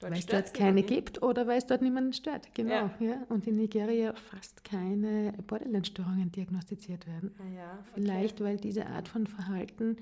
[0.01, 0.95] Dort weil es dort keine niemanden.
[0.95, 2.53] gibt oder weil es dort niemanden stört.
[2.55, 2.71] Genau.
[2.71, 2.95] Ja.
[2.99, 3.23] Ja.
[3.29, 7.31] Und in Nigeria fast keine Borderline-Störungen diagnostiziert werden.
[7.39, 7.91] Ah ja, okay.
[7.95, 9.97] Vielleicht, weil diese Art von Verhalten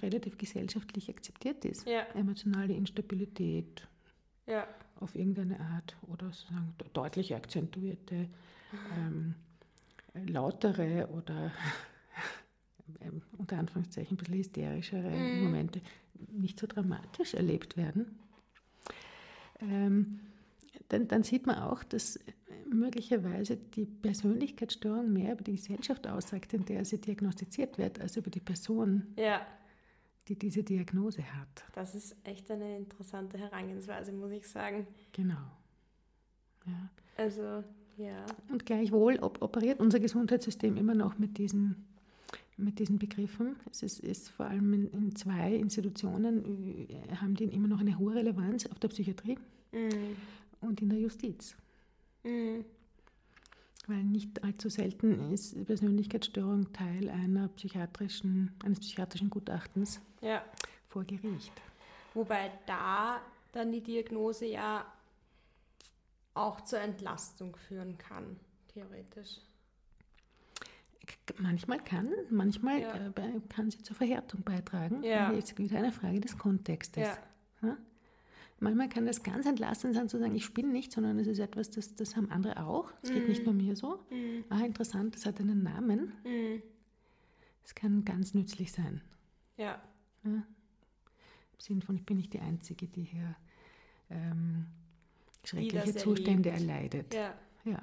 [0.00, 1.86] relativ gesellschaftlich akzeptiert ist.
[1.86, 2.02] Ja.
[2.14, 3.86] Emotionale Instabilität
[4.46, 4.66] Ja.
[5.00, 8.28] auf irgendeine Art oder sozusagen de- deutlich akzentuierte,
[8.96, 9.34] ähm,
[10.14, 11.52] äh, lautere oder
[13.00, 15.44] ähm, unter Anführungszeichen ein bisschen hysterischere Mhm.
[15.44, 15.80] Momente
[16.30, 18.18] nicht so dramatisch erlebt werden.
[19.60, 20.20] Ähm,
[20.88, 22.18] dann, dann sieht man auch, dass
[22.68, 28.30] möglicherweise die Persönlichkeitsstörung mehr über die Gesellschaft aussagt, in der sie diagnostiziert wird, als über
[28.30, 29.46] die Person, Ja.
[30.28, 31.64] die diese Diagnose hat.
[31.74, 34.86] Das ist echt eine interessante Herangehensweise, muss ich sagen.
[35.12, 35.42] Genau.
[36.66, 36.90] Ja.
[37.16, 37.64] Also,
[37.96, 38.24] ja.
[38.50, 41.86] Und gleichwohl op operiert unser Gesundheitssystem immer noch mit diesen,
[42.62, 43.56] mit diesen Begriffen.
[43.70, 47.98] Es ist, ist vor allem in, in zwei Institutionen, äh, haben die immer noch eine
[47.98, 49.38] hohe Relevanz auf der Psychiatrie
[49.72, 50.16] Mhm.
[50.60, 51.56] und in der Justiz.
[52.24, 52.64] Mhm.
[53.86, 60.44] Weil nicht allzu selten ist Persönlichkeitsstörung Teil einer psychiatrischen, eines psychiatrischen Gutachtens Ja.
[60.86, 61.52] vor Gericht.
[62.14, 63.20] Wobei da
[63.52, 64.84] dann die Diagnose ja
[66.34, 68.36] auch zur Entlastung führen kann,
[68.68, 69.40] theoretisch.
[71.38, 72.94] Manchmal kann, manchmal Ja.
[72.94, 75.02] äh, kann sie zur Verhärtung beitragen.
[75.02, 75.28] Ja.
[75.28, 77.08] Aber Jetzt wieder eine Frage des Kontextes.
[77.62, 77.68] Ja.
[77.68, 77.76] Ja?
[78.60, 81.70] Manchmal kann das ganz entlastend sein, zu sagen, ich bin nicht, sondern es ist etwas,
[81.70, 82.92] das, das haben andere auch.
[83.02, 84.04] Es geht nicht nur mir so.
[84.10, 84.44] Mhm.
[84.50, 86.12] Ah, interessant, das hat einen Namen.
[86.24, 86.62] Mhm.
[87.64, 89.00] Es kann ganz nützlich sein.
[89.56, 89.82] Ja.
[90.24, 90.44] Im
[91.58, 93.34] Sinn von, ich bin nicht die Einzige, die hier
[94.10, 94.66] ähm,
[95.44, 97.04] schreckliche das Zustände erlebt.
[97.04, 97.14] erleidet.
[97.14, 97.34] Ja.
[97.64, 97.82] Ja.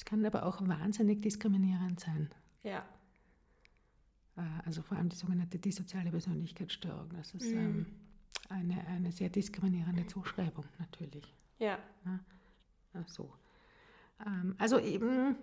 [0.00, 2.30] Es kann aber auch wahnsinnig diskriminierend sein.
[2.62, 2.82] Ja.
[4.34, 7.10] Äh, Also vor allem die sogenannte dissoziale Persönlichkeitsstörung.
[7.18, 7.58] Das ist Mhm.
[7.58, 7.86] ähm,
[8.48, 11.34] eine, eine sehr diskriminierende Zuschreibung natürlich.
[11.58, 11.78] Ja.
[12.94, 13.30] Ach so.
[14.26, 15.36] Ähm, also eben,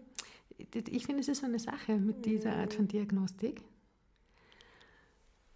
[0.58, 3.62] ich finde, es ist so eine Sache mit dieser Art von Diagnostik.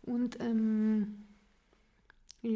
[0.03, 1.10] Und ähm,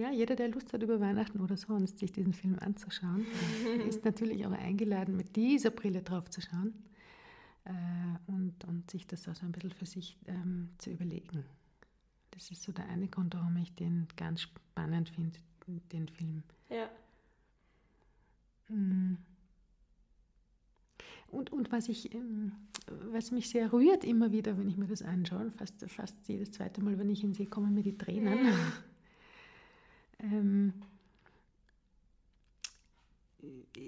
[0.05, 3.25] ja, jeder, der Lust hat, über Weihnachten oder sonst sich diesen Film anzuschauen,
[3.87, 6.73] ist natürlich auch eingeladen, mit dieser Brille drauf zu schauen
[7.65, 7.71] äh,
[8.27, 11.43] und, und sich das auch so ein bisschen für sich ähm, zu überlegen.
[12.31, 15.39] Das ist so der eine Grund, warum ich den ganz spannend finde,
[15.91, 16.43] den Film.
[16.69, 16.89] Ja.
[18.67, 19.17] Mm.
[21.27, 22.51] und, und was, ich, ähm,
[23.11, 26.83] was mich sehr rührt immer wieder, wenn ich mir das anschaue, fast, fast jedes zweite
[26.83, 28.43] Mal, wenn ich ihn sehe, kommen mir die Tränen.
[28.43, 28.51] Mhm.
[30.31, 30.73] ähm,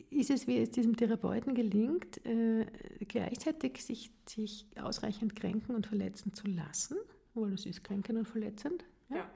[0.10, 2.66] ist es, wie es diesem Therapeuten gelingt, äh,
[3.08, 6.98] gleichzeitig sich, sich ausreichend kränken und verletzen zu lassen,
[7.34, 9.18] weil es ist kränkend und verletzend, ja?
[9.18, 9.30] ja.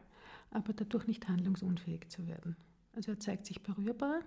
[0.52, 2.56] aber dadurch nicht handlungsunfähig zu werden.
[2.94, 4.20] Also er zeigt sich berührbar,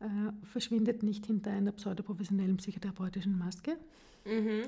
[0.00, 0.06] äh,
[0.44, 3.76] verschwindet nicht hinter einer pseudoprofessionellen psychotherapeutischen Maske,
[4.24, 4.62] mhm.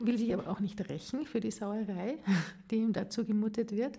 [0.00, 2.18] will sich aber auch nicht rächen für die Sauerei,
[2.70, 3.98] die ihm dazu gemutet wird,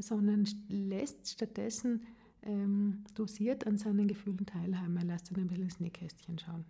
[0.00, 2.06] sondern lässt stattdessen
[2.42, 4.96] ähm, dosiert an seinen Gefühlen teilhaben.
[4.96, 6.64] Er lässt ihn ein bisschen ins Nähkästchen schauen.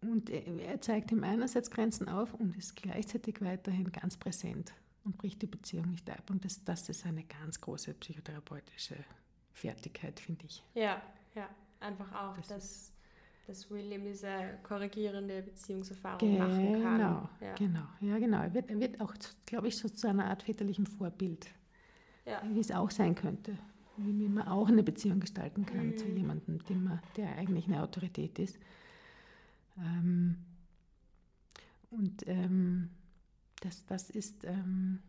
[0.00, 5.40] Und er zeigt ihm einerseits Grenzen auf und ist gleichzeitig weiterhin ganz präsent und bricht
[5.42, 6.28] die Beziehung nicht ab.
[6.28, 8.96] Und das, das ist eine ganz große psychotherapeutische
[9.52, 10.64] Fertigkeit, finde ich.
[10.74, 11.00] Ja,
[11.36, 12.91] ja, einfach auch, das dass,
[13.46, 17.00] dass William diese korrigierende Beziehungserfahrung genau, machen kann.
[17.40, 17.54] Ja.
[17.54, 18.42] Genau, ja, genau.
[18.42, 19.14] Er wird, er wird auch,
[19.46, 21.46] glaube ich, so zu einer Art väterlichen Vorbild,
[22.24, 22.42] ja.
[22.44, 23.58] wie es auch sein könnte.
[23.96, 25.96] Wie man auch eine Beziehung gestalten kann mhm.
[25.98, 28.58] zu jemandem, man, der eigentlich eine Autorität ist.
[29.78, 30.38] Ähm,
[31.90, 32.90] und ähm,
[33.60, 35.00] das, das ist ähm,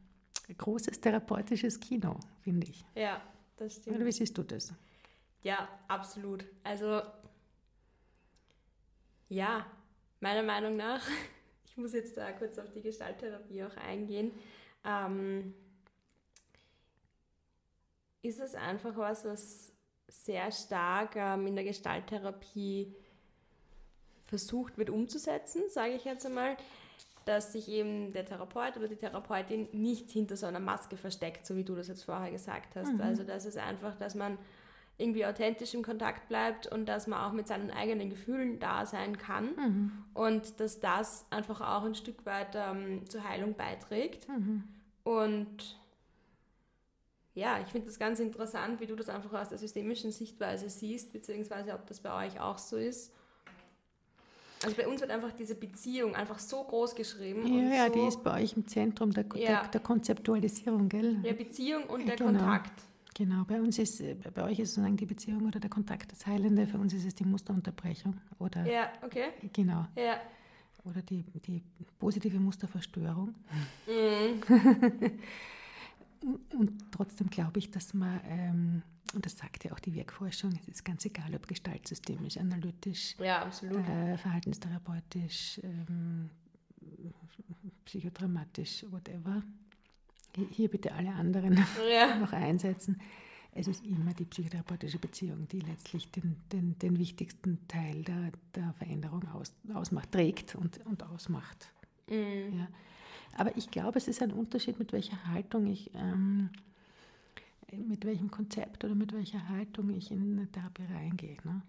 [0.58, 2.86] großes therapeutisches Kino, finde ich.
[2.96, 3.22] Ja,
[3.58, 3.96] das stimmt.
[3.96, 4.74] Oder wie siehst du das?
[5.44, 6.46] Ja, absolut.
[6.64, 7.02] Also,
[9.34, 9.66] ja,
[10.20, 11.02] meiner Meinung nach,
[11.66, 14.32] ich muss jetzt da kurz auf die Gestalttherapie auch eingehen,
[14.86, 15.54] ähm,
[18.22, 19.74] ist es einfach was, was
[20.08, 22.96] sehr stark ähm, in der Gestalttherapie
[24.26, 26.58] versucht wird umzusetzen, sage ich jetzt einmal
[27.26, 31.56] dass sich eben der Therapeut oder die Therapeutin nicht hinter so einer Maske versteckt, so
[31.56, 32.94] wie du das jetzt vorher gesagt hast.
[32.94, 33.02] Mhm.
[33.02, 34.38] Also das ist einfach, dass man
[34.98, 39.18] irgendwie authentisch im Kontakt bleibt und dass man auch mit seinen eigenen Gefühlen da sein
[39.18, 39.92] kann mhm.
[40.14, 44.28] und dass das einfach auch ein Stück weit ähm, zur Heilung beiträgt.
[44.30, 44.64] Mhm.
[45.04, 45.80] Und
[47.34, 51.12] ja, ich finde das ganz interessant, wie du das einfach aus der systemischen Sichtweise siehst,
[51.12, 53.12] beziehungsweise ob das bei euch auch so ist.
[54.64, 57.46] Also bei uns wird einfach diese Beziehung einfach so groß geschrieben.
[57.48, 59.62] Ja, ja so die ist bei euch im Zentrum der, ja.
[59.62, 61.18] der, der Konzeptualisierung, gell?
[61.24, 62.32] Ja, Beziehung und der genau.
[62.32, 62.72] Kontakt.
[63.14, 66.66] Genau, bei uns ist, bei euch ist sozusagen die Beziehung oder der Kontakt das Heilende,
[66.66, 68.20] für uns ist es die Musterunterbrechung.
[68.40, 69.30] Oder, ja, okay.
[69.54, 69.86] Genau.
[69.96, 70.20] Ja.
[70.84, 71.64] Oder die, die
[72.00, 73.36] positive Musterverstörung.
[73.88, 75.12] Mhm.
[76.58, 80.68] und trotzdem glaube ich, dass man ähm, und das sagt ja auch die Wirkforschung, es
[80.68, 86.30] ist ganz egal, ob gestaltsystemisch, analytisch, ja, äh, verhaltenstherapeutisch, ähm,
[87.86, 89.44] psychodramatisch, whatever.
[90.52, 91.54] Hier bitte alle anderen
[91.92, 92.18] ja.
[92.18, 93.00] noch einsetzen.
[93.52, 98.74] Es ist immer die psychotherapeutische Beziehung, die letztlich den, den, den wichtigsten Teil der, der
[98.74, 101.72] Veränderung aus, ausmacht, trägt und, und ausmacht.
[102.10, 102.58] Mhm.
[102.58, 102.68] Ja.
[103.38, 106.50] Aber ich glaube, es ist ein Unterschied, mit welcher Haltung ich ähm,
[107.78, 111.38] mit welchem Konzept oder mit welcher Haltung ich in eine Therapie reingehe.
[111.44, 111.62] Ne?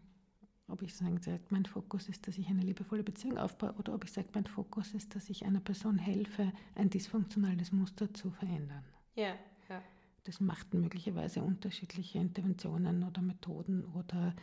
[0.67, 4.13] Ob ich sage, mein Fokus ist, dass ich eine liebevolle Beziehung aufbaue oder ob ich
[4.13, 8.85] sage, mein Fokus ist, dass ich einer Person helfe, ein dysfunktionales Muster zu verändern.
[9.15, 9.35] Ja,
[9.69, 9.83] ja.
[10.25, 14.35] Das macht möglicherweise unterschiedliche Interventionen oder Methoden oder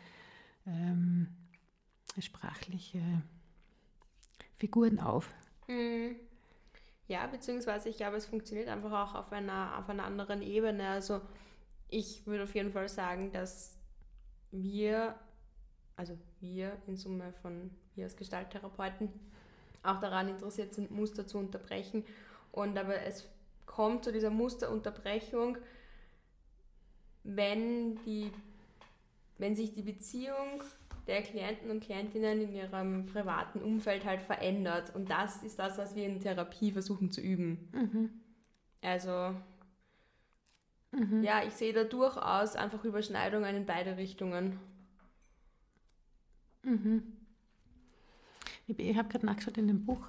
[0.67, 1.27] ähm,
[2.19, 3.23] sprachliche
[4.53, 5.33] Figuren auf.
[5.67, 6.17] Mhm.
[7.07, 10.87] Ja, beziehungsweise ich glaube, es funktioniert einfach auch auf einer, auf einer anderen Ebene.
[10.87, 11.19] Also
[11.89, 13.77] ich würde auf jeden Fall sagen, dass
[14.51, 15.15] wir,
[16.01, 19.09] also wir in Summe von wir als Gestalttherapeuten,
[19.83, 22.03] auch daran interessiert sind, Muster zu unterbrechen.
[22.51, 23.29] Und aber es
[23.67, 25.59] kommt zu dieser Musterunterbrechung,
[27.23, 28.31] wenn, die,
[29.37, 30.63] wenn sich die Beziehung
[31.05, 34.95] der Klienten und Klientinnen in ihrem privaten Umfeld halt verändert.
[34.95, 37.69] Und das ist das, was wir in Therapie versuchen zu üben.
[37.73, 38.09] Mhm.
[38.81, 39.35] Also
[40.91, 41.23] Mhm.
[41.23, 44.59] Ja, ich sehe da durchaus einfach Überschneidungen in beide Richtungen.
[46.63, 47.03] Mhm.
[48.67, 50.07] Ich habe gerade nachgeschaut in dem Buch,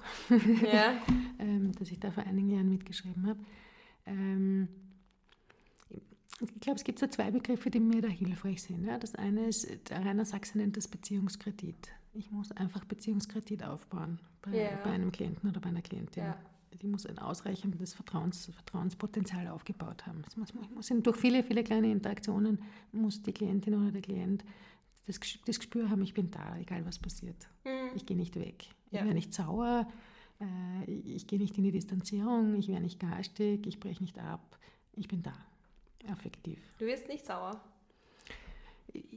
[0.71, 0.93] ja.
[1.39, 3.39] ähm, das ich da vor einigen Jahren mitgeschrieben habe.
[4.05, 4.69] Ähm,
[6.39, 8.85] ich glaube, es gibt so zwei Begriffe, die mir da hilfreich sind.
[8.85, 11.89] Ja, das eine ist, der Rainer Sachse nennt das Beziehungskredit.
[12.13, 14.69] Ich muss einfach Beziehungskredit aufbauen bei, ja.
[14.83, 16.23] bei einem Klienten oder bei einer Klientin.
[16.23, 16.37] Ja
[16.83, 20.23] die muss ein ausreichendes Vertrauens, Vertrauenspotenzial aufgebaut haben.
[20.27, 22.59] Es muss, muss durch viele, viele kleine Interaktionen
[22.91, 24.43] muss die Klientin oder der Klient
[25.05, 27.47] das, das Gespür haben, ich bin da, egal was passiert.
[27.65, 27.91] Mhm.
[27.95, 28.65] Ich gehe nicht weg.
[28.91, 28.99] Ja.
[28.99, 29.87] Ich werde nicht sauer,
[30.39, 34.57] äh, ich gehe nicht in die Distanzierung, ich werde nicht garstig, ich breche nicht ab.
[34.95, 35.33] Ich bin da,
[36.11, 36.59] affektiv.
[36.77, 37.59] Du wirst nicht sauer?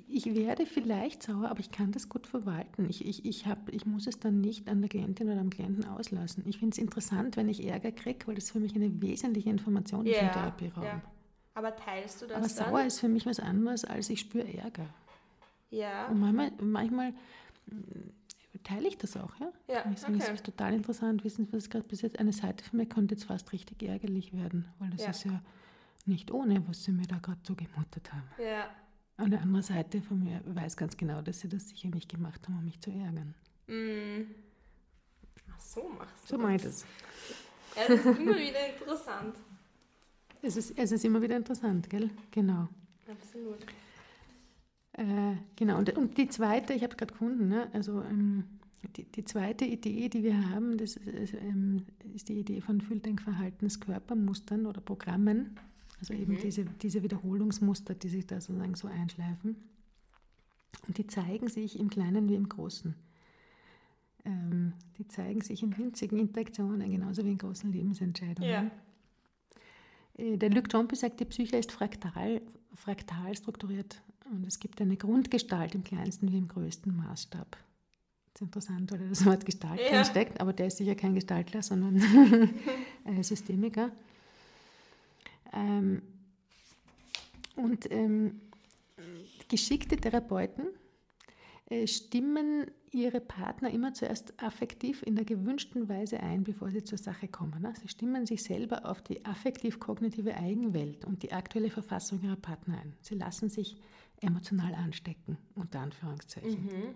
[0.08, 2.88] ich werde vielleicht sauer, aber ich kann das gut verwalten.
[2.88, 5.84] Ich, ich, ich, hab, ich muss es dann nicht an der Klientin oder am Klienten
[5.84, 6.44] auslassen.
[6.46, 10.06] Ich finde es interessant, wenn ich Ärger kriege, weil das für mich eine wesentliche Information
[10.06, 10.84] ist Ja, im Therapieraum.
[10.84, 11.02] ja.
[11.52, 12.72] Aber teilst du das Aber dann?
[12.72, 14.86] sauer ist für mich was anderes, als ich spüre Ärger.
[15.70, 16.06] Ja.
[16.08, 17.12] Und manchmal, manchmal
[17.66, 19.52] mm, teile ich das auch, ja.
[19.68, 20.24] Ja, ich sage, okay.
[20.24, 23.14] es ist total interessant, wissen Sie, was gerade bis jetzt eine Seite von mir könnte
[23.14, 25.10] jetzt fast richtig ärgerlich werden, weil das Ja.
[25.10, 25.42] ist ja
[26.04, 28.28] nicht ohne, was Sie mir da gerade so gemuttert haben.
[28.38, 28.68] Ja.
[29.18, 32.46] Und eine andere Seite von mir weiß ganz genau, dass sie das sicher nicht gemacht
[32.46, 33.34] haben, um mich zu ärgern.
[33.66, 34.26] Mm.
[35.50, 36.84] Ach so machst du So mache ich das.
[37.76, 39.36] Ja, das ist immer wieder interessant.
[40.42, 42.10] Es ist, es ist immer wieder interessant, gell?
[42.30, 42.68] Genau.
[43.10, 43.58] Absolut.
[44.96, 47.68] Äh, genau, und, und die zweite, ich habe es gerade gefunden, ne?
[47.74, 48.44] also ähm,
[48.96, 51.84] die, die zweite Idee, die wir haben, das ist, ähm,
[52.14, 55.56] ist die Idee von Fülldenkverhaltenskörpermustern oder Programmen.
[55.98, 56.38] Also eben Mhm.
[56.38, 59.56] diese, diese Wiederholungsmuster, die sich da sozusagen so einschleifen.
[60.86, 62.94] Und die zeigen sich im Kleinen wie im Großen.
[64.24, 68.50] Ähm, die zeigen sich in winzigen Interaktionen, genauso wie in großen Lebensentscheidungen.
[68.50, 68.70] Ja.
[70.16, 72.40] Äh, Der Luc Jompe sagt, die Psyche ist fraktal,
[72.74, 77.56] fraktal strukturiert und es gibt eine Grundgestalt im kleinsten wie im größten Maßstab.
[78.32, 79.88] Das ist interessant, weil das Wort Gestalt Ja.
[79.90, 81.96] drin steckt, aber der ist sicher kein Gestaltler, sondern
[83.04, 83.90] ein Systemiker.
[85.52, 86.02] Ähm,
[87.56, 88.40] und ähm,
[89.48, 90.66] geschickte Therapeuten
[91.70, 96.98] äh, stimmen ihre Partner immer zuerst affektiv in der gewünschten Weise ein, bevor sie zur
[96.98, 97.60] Sache kommen.
[97.62, 97.72] ne?
[97.80, 102.92] Sie stimmen sich selber auf die affektiv-kognitive Eigenwelt und die aktuelle Verfassung ihrer Partner ein.
[103.00, 103.76] Sie lassen sich
[104.20, 106.94] emotional anstecken, unter Anführungszeichen, Mhm.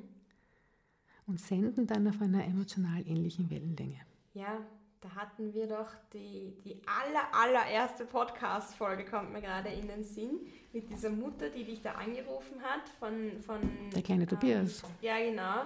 [1.27, 4.01] und senden dann auf einer emotional ähnlichen Wellenlänge.
[4.35, 4.59] Ja,
[5.01, 10.41] da hatten wir doch die, die aller, allererste Podcast-Folge, kommt mir gerade in den Sinn,
[10.73, 13.41] mit dieser Mutter, die dich da angerufen hat, von...
[13.41, 13.61] von
[13.95, 14.83] Der kleine Tobias.
[15.01, 15.65] Ja, genau,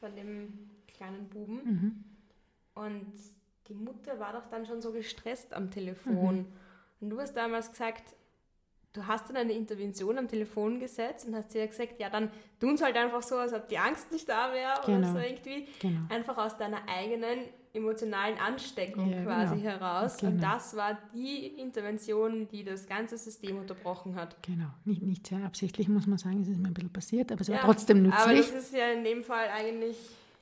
[0.00, 1.54] von dem kleinen Buben.
[1.64, 2.04] Mhm.
[2.74, 3.12] Und
[3.68, 6.36] die Mutter war doch dann schon so gestresst am Telefon.
[6.38, 6.46] Mhm.
[7.00, 8.14] Und du hast damals gesagt,
[8.92, 12.30] du hast dann eine Intervention am Telefon gesetzt und hast dir gesagt, ja, dann
[12.60, 15.12] tun es halt einfach so, als ob die Angst nicht da wäre oder Genau.
[15.12, 15.66] so irgendwie.
[15.80, 16.00] Genau.
[16.10, 17.38] Einfach aus deiner eigenen
[17.74, 19.70] emotionalen Ansteckung Ja, quasi genau.
[19.70, 20.18] heraus.
[20.18, 20.32] Genau.
[20.32, 24.36] Und das war die Intervention, die das ganze System unterbrochen hat.
[24.42, 24.66] Genau.
[24.84, 27.48] Nicht, nicht sehr absichtlich, muss man sagen, es ist mir ein bisschen passiert, aber es
[27.48, 28.52] war Ja, trotzdem Aber nützlich.
[28.54, 29.96] das ist ja in dem Fall eigentlich,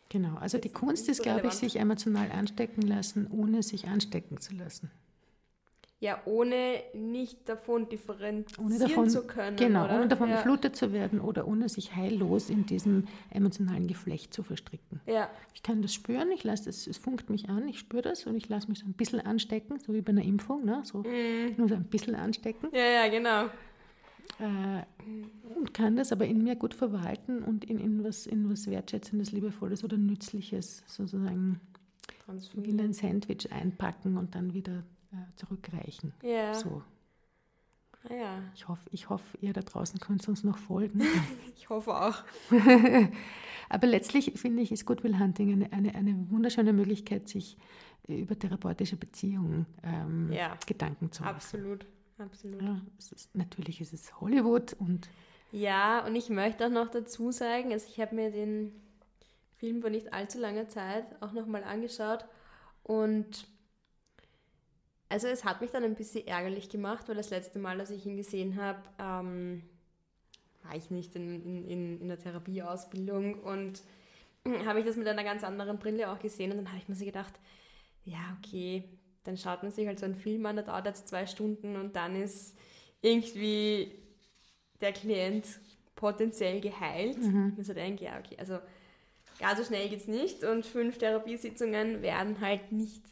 [0.09, 4.41] Genau, also die Kunst ist, so glaube ich, sich emotional anstecken lassen, ohne sich anstecken
[4.41, 4.91] zu lassen.
[6.01, 9.57] Ja, ohne nicht davon differenzieren Ohne davon, zu können.
[9.57, 9.97] genau, oder?
[9.97, 10.37] ohne davon ja.
[10.37, 15.01] geflutet zu werden oder ohne sich heillos in diesem emotionalen Geflecht zu verstricken.
[15.07, 18.27] Ja, Ich kann das spüren, ich lasse das, es funkt mich an, ich spüre das
[18.27, 20.81] und ich lasse mich so ein bisschen anstecken, so wie bei einer Impfung, ne?
[20.85, 21.55] so, Mhm.
[21.59, 23.45] nur so ein bisschen anstecken ja, ja, genau.
[24.39, 24.83] äh,
[25.55, 29.33] und kann das aber in mir gut verwalten und in, in, was, in was Wertschätzendes,
[29.33, 31.61] Liebevolles oder Nützliches sozusagen
[32.09, 32.81] wie Transformieren.
[32.81, 34.83] ein Sandwich einpacken und dann wieder
[35.13, 36.13] äh, zurückreichen.
[36.23, 36.83] Ja, So,
[38.09, 41.03] ah, ja, ich hoffe, ich hoffe, ihr da draußen könnt uns noch folgen.
[41.57, 42.23] ich hoffe auch.
[43.69, 47.57] Aber letztlich finde ich, ist Goodwill Hunting eine, eine, eine wunderschöne Möglichkeit, sich
[48.09, 50.57] äh, über therapeutische Beziehungen ähm, Ja.
[50.67, 51.37] Gedanken zu machen.
[51.37, 51.87] Absolut,
[52.19, 52.61] absolut.
[52.63, 55.09] Ja, ist, natürlich ist es Hollywood und
[55.53, 58.73] Ja, und ich möchte auch noch dazu sagen, also ich habe mir den
[59.57, 62.25] Film vor nicht allzu langer Zeit auch nochmal angeschaut
[62.83, 63.47] und
[65.11, 68.07] also es hat mich dann ein bisschen ärgerlich gemacht, weil das letzte Mal, als ich
[68.07, 69.63] ihn gesehen habe, ähm,
[70.63, 73.83] war ich nicht in, in, in, der Therapieausbildung und
[74.65, 76.95] habe ich das mit einer ganz anderen Brille auch gesehen und dann habe ich mir
[76.95, 77.35] so gedacht,
[78.05, 78.85] ja, okay,
[79.25, 81.97] dann schaut man sich halt so einen Film an, der dauert jetzt zwei Stunden und
[81.97, 82.57] dann ist
[83.03, 83.93] irgendwie
[84.81, 85.47] der Klient
[85.97, 87.19] potenziell geheilt.
[87.19, 87.55] Mhm.
[87.59, 88.59] Und so denke ja, okay, also
[89.41, 93.03] gar so schnell geht es nicht und fünf Therapiesitzungen werden halt nicht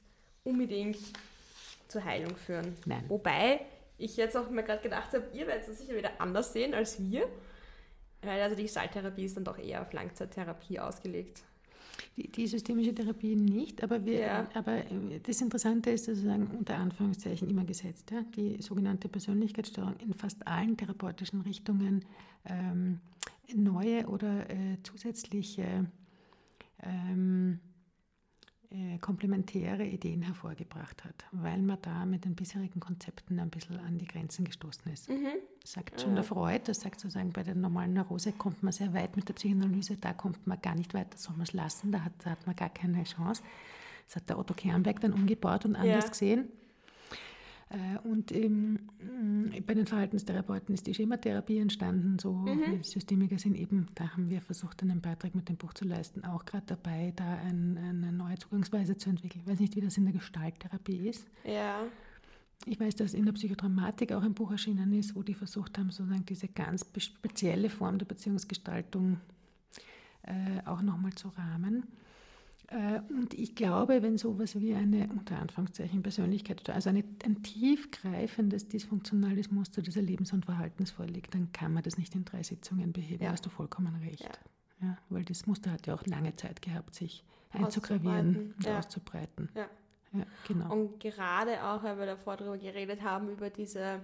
[0.44, 0.98] unbedingt
[1.88, 2.74] zur Heilung führen.
[2.86, 3.04] Nein.
[3.08, 3.60] Wobei
[3.96, 7.02] ich jetzt auch mir gerade gedacht habe, ihr werdet es sicher wieder anders sehen als
[7.02, 7.26] wir.
[8.22, 11.42] Weil also die Gestalttherapie ist dann doch eher auf Langzeittherapie ausgelegt.
[12.16, 14.48] die, die systemische Therapie nicht, aber, wir, Ja.
[14.54, 18.10] aber äh, das Interessante ist sozusagen unter Anführungszeichen immer gesetzt.
[18.10, 18.22] Ja?
[18.36, 22.04] Die sogenannte Persönlichkeitsstörung in fast allen therapeutischen Richtungen
[22.44, 23.00] ähm,
[23.54, 25.86] neue oder äh, zusätzliche
[26.82, 27.60] ähm,
[28.70, 33.96] äh, komplementäre Ideen hervorgebracht hat, weil man da mit den bisherigen Konzepten ein bisschen an
[33.98, 35.08] die Grenzen gestoßen ist.
[35.08, 35.26] Mhm.
[35.62, 38.92] Das sagt schon der Freud, das sagt sozusagen, bei der normalen Neurose kommt man sehr
[38.92, 42.04] weit mit der Psychoanalyse, da kommt man gar nicht weiter, soll man es lassen, da
[42.04, 43.42] hat, da hat man gar keine Chance.
[44.06, 46.10] Das hat der Otto Kernberg dann umgebaut und anders Ja.
[46.10, 46.48] gesehen.
[47.70, 48.78] Äh, und ähm,
[49.66, 52.18] bei den Verhaltenstherapeuten ist die Schematherapie entstanden.
[52.18, 52.82] So mhm.
[52.82, 56.44] Systemiker sind eben, da haben wir versucht, einen Beitrag mit dem Buch zu leisten, auch
[56.44, 59.42] gerade dabei, da ein, eine neue Zugangsweise zu entwickeln.
[59.44, 61.26] Ich weiß nicht, wie das in der Gestalttherapie ist.
[61.44, 61.82] Ja.
[62.64, 65.90] Ich weiß, dass in der Psychodramatik auch ein Buch erschienen ist, wo die versucht haben,
[65.90, 69.20] sozusagen diese ganz spezielle Form der Beziehungsgestaltung
[70.22, 71.84] äh, auch nochmal zu rahmen.
[72.70, 78.68] Äh, und ich glaube, wenn sowas wie eine, unter Anführungszeichen, Persönlichkeit, also eine, ein tiefgreifendes
[78.68, 82.92] dysfunktionales Muster des Erlebens und Verhaltens vorliegt, dann kann man das nicht in drei Sitzungen
[82.92, 83.22] beheben.
[83.22, 83.28] Ja.
[83.28, 84.22] Da hast du vollkommen recht.
[84.80, 84.86] Ja.
[84.88, 84.98] ja.
[85.08, 88.78] weil das Muster hat ja auch lange Zeit gehabt, sich einzugravieren und ja.
[88.78, 89.48] auszubreiten.
[89.54, 89.68] Ja.
[90.12, 90.70] ja, genau.
[90.70, 94.02] Und gerade auch, weil wir davor darüber geredet haben, über diese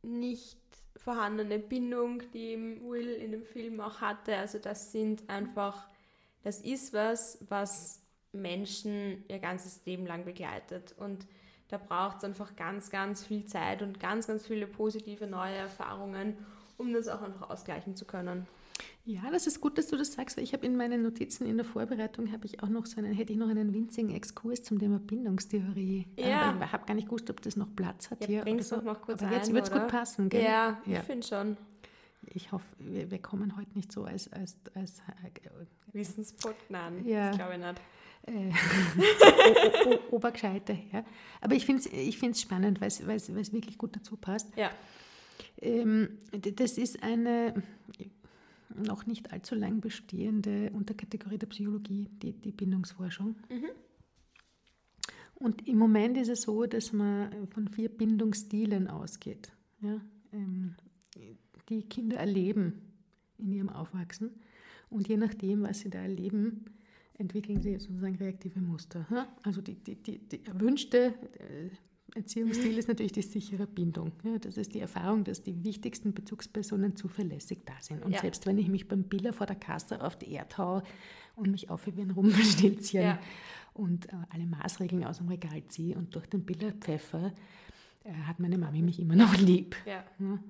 [0.00, 0.58] nicht
[0.96, 4.36] vorhandene Bindung, die Will in dem Film auch hatte.
[4.36, 5.86] Also das sind einfach
[6.44, 8.00] das ist was, was
[8.32, 10.94] Menschen ihr ganzes Leben lang begleitet.
[10.98, 11.26] Und
[11.68, 16.36] da braucht es einfach ganz, ganz viel Zeit und ganz, ganz viele positive neue Erfahrungen,
[16.76, 18.46] um das auch einfach ausgleichen zu können.
[19.06, 21.56] Ja, das ist gut, dass du das sagst, weil ich habe in meinen Notizen in
[21.56, 24.78] der Vorbereitung habe ich auch noch so einen, hätte ich noch einen winzigen Exkurs zum
[24.78, 26.06] Thema Bindungstheorie.
[26.16, 26.58] Ja.
[26.58, 28.46] Ich habe gar nicht gewusst, ob das noch Platz hat ja, hier.
[28.46, 28.76] Oder so.
[28.76, 30.42] noch kurz Aber jetzt wird es gut passen, gell?
[30.42, 31.00] Ja, ja.
[31.00, 31.56] ich finde schon.
[32.32, 35.02] Ich hoffe, wir, wir, kommen heute nicht so als, als, als
[35.92, 37.28] Wissenspot, nein, ja.
[37.28, 37.80] das glaube ich nicht.
[38.26, 38.50] Äh,
[40.90, 41.04] her.
[41.40, 44.56] Aber ich finde es ich find's spannend, weil es wirklich gut dazu passt.
[44.56, 44.70] Ja.
[45.60, 47.62] Ähm, das ist eine
[48.74, 53.36] noch nicht allzu lang bestehende Unterkategorie der Psychologie, die, die Bindungsforschung.
[53.48, 53.70] Mhm.
[55.36, 60.00] Und im Moment ist es so, dass man von vier Bindungsstilen ausgeht, ja,
[60.32, 60.74] ähm,
[61.68, 62.80] die Kinder erleben
[63.38, 64.30] in ihrem Aufwachsen.
[64.90, 66.64] Und je nachdem, was sie da erleben,
[67.18, 69.06] entwickeln sie sozusagen reaktive Muster.
[69.42, 71.70] Also die, die, die, die erwünschte äh,
[72.14, 74.12] Erziehungsstil ist natürlich die sichere Bindung.
[74.22, 78.04] Ja, das ist die Erfahrung, dass die wichtigsten Bezugspersonen zuverlässig da sind.
[78.04, 78.20] Und ja.
[78.20, 80.82] selbst wenn ich mich beim Biller vor der Kasse auf die Erde haue
[81.34, 83.18] und mich auf wie ein Rumpelstilzchen ja.
[83.72, 87.32] und äh, alle Maßregeln aus dem Regal ziehe und durch den Biller pfeffer,
[88.04, 89.74] äh, hat meine Mami mich immer noch lieb.
[89.84, 90.04] Ja.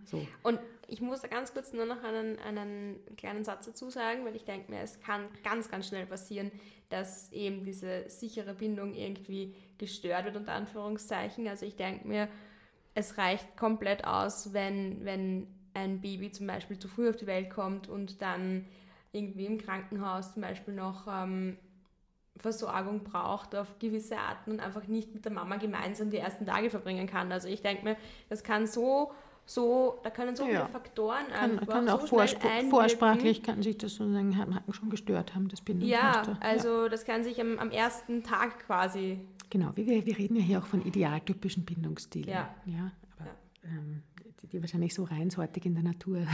[0.05, 0.27] so.
[0.43, 4.37] Und ich muss da ganz kurz nur noch einen, einen kleinen Satz dazu sagen, weil
[4.37, 6.51] ich denke mir, es kann ganz, ganz schnell passieren,
[6.91, 11.49] dass eben diese sichere Bindung irgendwie gestört wird, unter Anführungszeichen.
[11.49, 12.29] Also ich denke mir,
[12.95, 17.51] es reicht komplett aus, wenn, wenn ein Baby zum Beispiel zu früh auf die Welt
[17.51, 18.67] kommt und dann
[19.13, 21.57] irgendwie im Krankenhaus zum Beispiel noch ähm,
[22.37, 26.69] Versorgung braucht auf gewisse Arten und einfach nicht mit der Mama gemeinsam die ersten Tage
[26.69, 27.31] verbringen kann.
[27.31, 27.97] Also ich denke mir,
[28.29, 29.13] das kann so
[29.47, 30.51] so, da können so ja.
[30.51, 34.35] viele Faktoren kann, einfach kann auch so vorspr vorsprachlich kann sich das sozusagen
[34.71, 36.33] schon gestört haben, das Bindungsmuster.
[36.33, 36.89] Ja, also ja.
[36.89, 39.19] das kann sich am, am, ersten Tag quasi.
[39.51, 42.29] Genau, wir, wir reden ja hier auch von idealtypischen Bindungsstilen.
[42.29, 42.55] Ja.
[42.65, 43.31] ja aber.
[43.65, 44.03] Ähm,
[44.41, 46.27] die, die, wahrscheinlich so reinsortig in der Natur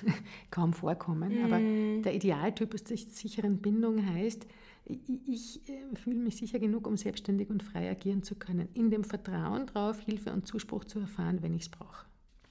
[0.50, 1.40] kaum vorkommen.
[1.40, 1.44] Mm.
[1.44, 1.58] Aber
[2.02, 4.46] der Idealtyp der sicheren Bindung heißt,
[4.84, 8.90] ich, ich äh, fühle mich sicher genug, um selbstständig und frei agieren zu können, in
[8.90, 12.07] dem Vertrauen darauf, Hilfe und Zuspruch zu erfahren, wenn ich es brauche.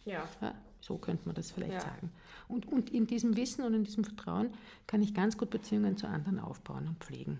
[0.07, 0.27] Ja.
[0.41, 0.55] ja.
[0.79, 1.79] So könnte man das vielleicht ja.
[1.81, 2.11] sagen.
[2.47, 4.49] Und, und in diesem Wissen und in diesem Vertrauen
[4.85, 7.39] kann ich ganz gut Beziehungen zu anderen aufbauen und pflegen.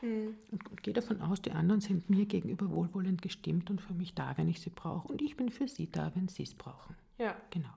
[0.00, 0.34] Mhm.
[0.50, 4.14] Und, und gehe davon aus, die anderen sind mir gegenüber wohlwollend gestimmt und für mich
[4.14, 5.08] da, wenn ich sie brauche.
[5.08, 6.96] Und ich bin für sie da, wenn sie es brauchen.
[7.18, 7.36] Ja.
[7.50, 7.70] Genau.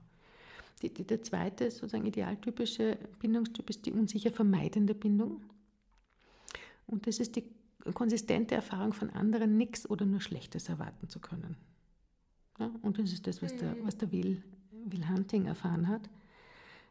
[0.82, 5.40] Die, die, der zweite sozusagen idealtypische Bindungstyp ist die unsicher vermeidende Bindung.
[6.86, 7.44] Und das ist die
[7.94, 11.56] konsistente Erfahrung von anderen, nichts oder nur Schlechtes erwarten zu können.
[12.58, 13.86] Ja, und das ist das, was der, mhm.
[13.86, 14.42] was der Will,
[14.86, 16.08] Will Hunting erfahren hat.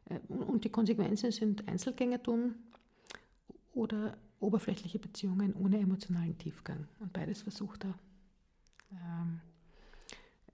[0.09, 2.55] Äh, und die Konsequenzen sind Einzelgängertum
[3.73, 6.87] oder oberflächliche Beziehungen ohne emotionalen Tiefgang.
[6.99, 7.93] Und beides versucht er.
[8.91, 9.41] Ähm,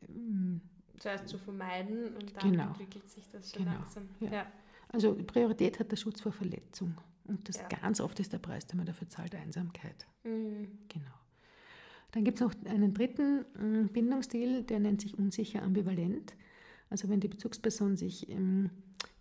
[0.07, 0.61] ähm,
[0.97, 2.67] Zuerst zu vermeiden und dann genau.
[2.67, 3.77] entwickelt sich das schon genau.
[3.77, 4.09] langsam.
[4.19, 4.31] Ja.
[4.31, 4.51] ja.
[4.89, 6.95] Also Priorität hat der Schutz vor Verletzung.
[7.25, 10.05] Und das ganz oft ist der Preis, den man dafür zahlt, Einsamkeit.
[10.23, 10.79] Mhm.
[10.89, 11.11] Genau.
[12.11, 16.33] Dann gibt es noch einen dritten mm, Bindungsstil, der nennt sich unsicher ambivalent.
[16.89, 18.69] Also wenn die Bezugsperson sich ähm,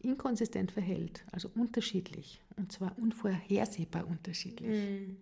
[0.00, 4.76] inkonsistent verhält, also unterschiedlich, und zwar unvorhersehbar unterschiedlich.
[4.76, 5.16] Mm.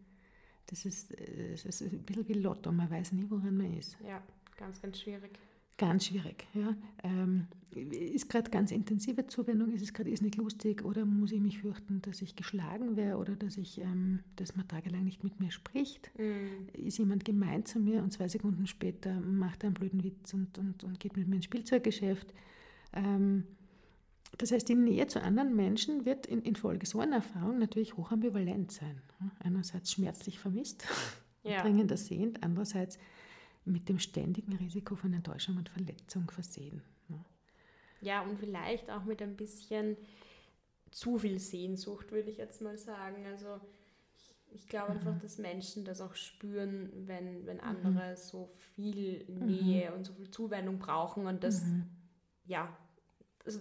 [0.67, 3.97] Das, ist, äh, das ist ein bisschen wie Lotto, man weiß nie, woran man ist.
[4.07, 4.23] Ja,
[4.57, 5.39] ganz, ganz schwierig.
[5.79, 6.47] Ganz schwierig.
[6.55, 6.77] Ja.
[7.05, 11.61] Ähm, ist gerade ganz intensive Zuwendung, ist es gerade nicht lustig oder muss ich mich
[11.61, 15.53] fürchten, dass ich geschlagen wäre oder dass, ich, ähm, dass man tagelang nicht mit mir
[15.53, 16.11] spricht?
[16.19, 16.87] Mm.
[16.87, 20.59] Ist jemand gemein zu mir und zwei Sekunden später macht er einen blöden Witz und,
[20.59, 22.35] und, und geht mit mir ins Spielzeuggeschäft?
[22.93, 23.45] Ähm,
[24.37, 28.73] das heißt, die Nähe zu anderen Menschen wird in, infolge so einer Erfahrung natürlich hochambivalent
[28.73, 29.01] sein.
[29.39, 30.85] Einerseits schmerzlich vermisst,
[31.45, 31.61] ja.
[31.63, 32.99] dringend ersehnt, andererseits
[33.69, 36.83] mit dem ständigen Risiko von Enttäuschung und Verletzung versehen.
[37.09, 37.25] Ne?
[38.01, 39.97] Ja, und vielleicht auch mit ein bisschen
[40.91, 43.27] zu viel Sehnsucht, würde ich jetzt mal sagen.
[43.27, 43.61] Also
[44.15, 44.99] ich, ich glaube mhm.
[44.99, 47.65] einfach, dass Menschen das auch spüren, wenn, wenn mhm.
[47.65, 48.17] andere mhm.
[48.17, 49.97] so viel Nähe mhm.
[49.97, 51.85] und so viel Zuwendung brauchen und das, mhm.
[52.47, 52.77] ja,
[53.45, 53.61] also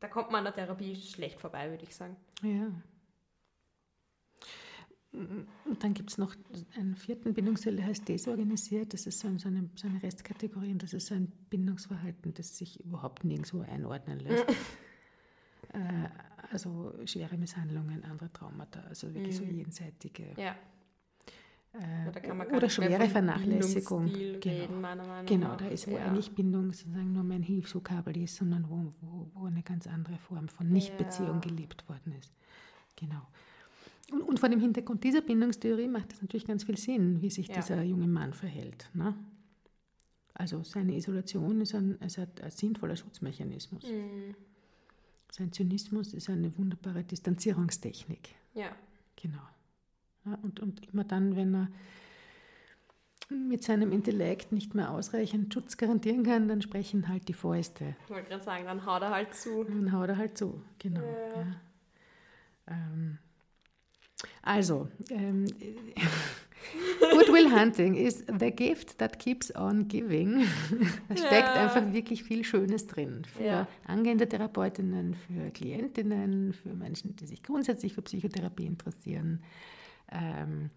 [0.00, 2.16] da kommt man an der Therapie schlecht vorbei, würde ich sagen.
[2.42, 2.70] Ja.
[5.12, 6.36] Und dann gibt es noch
[6.76, 8.94] einen vierten Bindungsstil, der heißt desorganisiert.
[8.94, 9.38] Das ist so eine,
[9.74, 14.44] so eine Restkategorie und das ist so ein Bindungsverhalten, das sich überhaupt nirgendwo einordnen lässt.
[15.72, 16.08] äh,
[16.52, 19.46] also schwere Misshandlungen, andere Traumata, also wirklich mhm.
[19.46, 20.26] so jenseitige.
[20.36, 20.54] Ja.
[21.72, 24.06] Äh, oder schwere Vernachlässigung.
[24.06, 24.38] Genau.
[24.44, 26.06] Reden, Meinung genau, da ist, wo ja.
[26.06, 30.48] eigentlich Bindung sozusagen nur mein Hilfsvokabel ist, sondern wo, wo, wo eine ganz andere Form
[30.48, 31.40] von Nichtbeziehung ja.
[31.40, 32.32] gelebt worden ist.
[32.96, 33.22] Genau.
[34.10, 37.48] Und, und, vor dem Hintergrund dieser Bindungstheorie macht es natürlich ganz viel Sinn, wie sich
[37.48, 37.54] ja.
[37.54, 38.90] dieser junge Mann verhält.
[38.92, 39.14] Ne?
[40.34, 43.84] Also seine Isolation ist ein, ist ein, ein sinnvoller Schutzmechanismus.
[43.84, 44.34] Mhm.
[45.30, 48.30] Sein Zynismus ist eine wunderbare Distanzierungstechnik.
[48.54, 48.74] Ja.
[49.16, 49.42] Genau.
[50.24, 51.68] Ja, und, und immer dann, wenn er
[53.30, 57.94] mit seinem Intellekt nicht mehr ausreichend Schutz garantieren kann, dann sprechen halt die Fäuste.
[58.04, 59.64] Ich wollte gerade sagen, dann haut er halt zu.
[59.64, 61.00] Dann haut er halt zu, genau.
[61.00, 61.36] Ja.
[61.36, 61.46] Ja.
[62.66, 63.18] Ähm,
[64.42, 65.46] also, ähm,
[67.12, 70.46] Goodwill Hunting is the gift that keeps on giving.
[71.08, 71.54] da steckt ja.
[71.54, 73.24] einfach wirklich viel Schönes drin.
[73.24, 73.68] Für ja.
[73.84, 79.42] angehende Therapeutinnen, für Klientinnen, für Menschen, die sich grundsätzlich für Psychotherapie interessieren.
[80.12, 80.70] Ähm,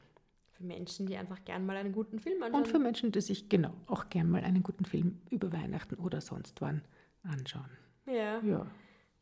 [0.52, 2.64] für Menschen, die einfach gern mal einen guten Film anschauen.
[2.64, 6.22] Und für Menschen, die sich genau auch gern mal einen guten Film über Weihnachten oder
[6.22, 6.82] sonst wann
[7.24, 7.70] anschauen.
[8.06, 8.40] Ja.
[8.42, 8.68] Ja.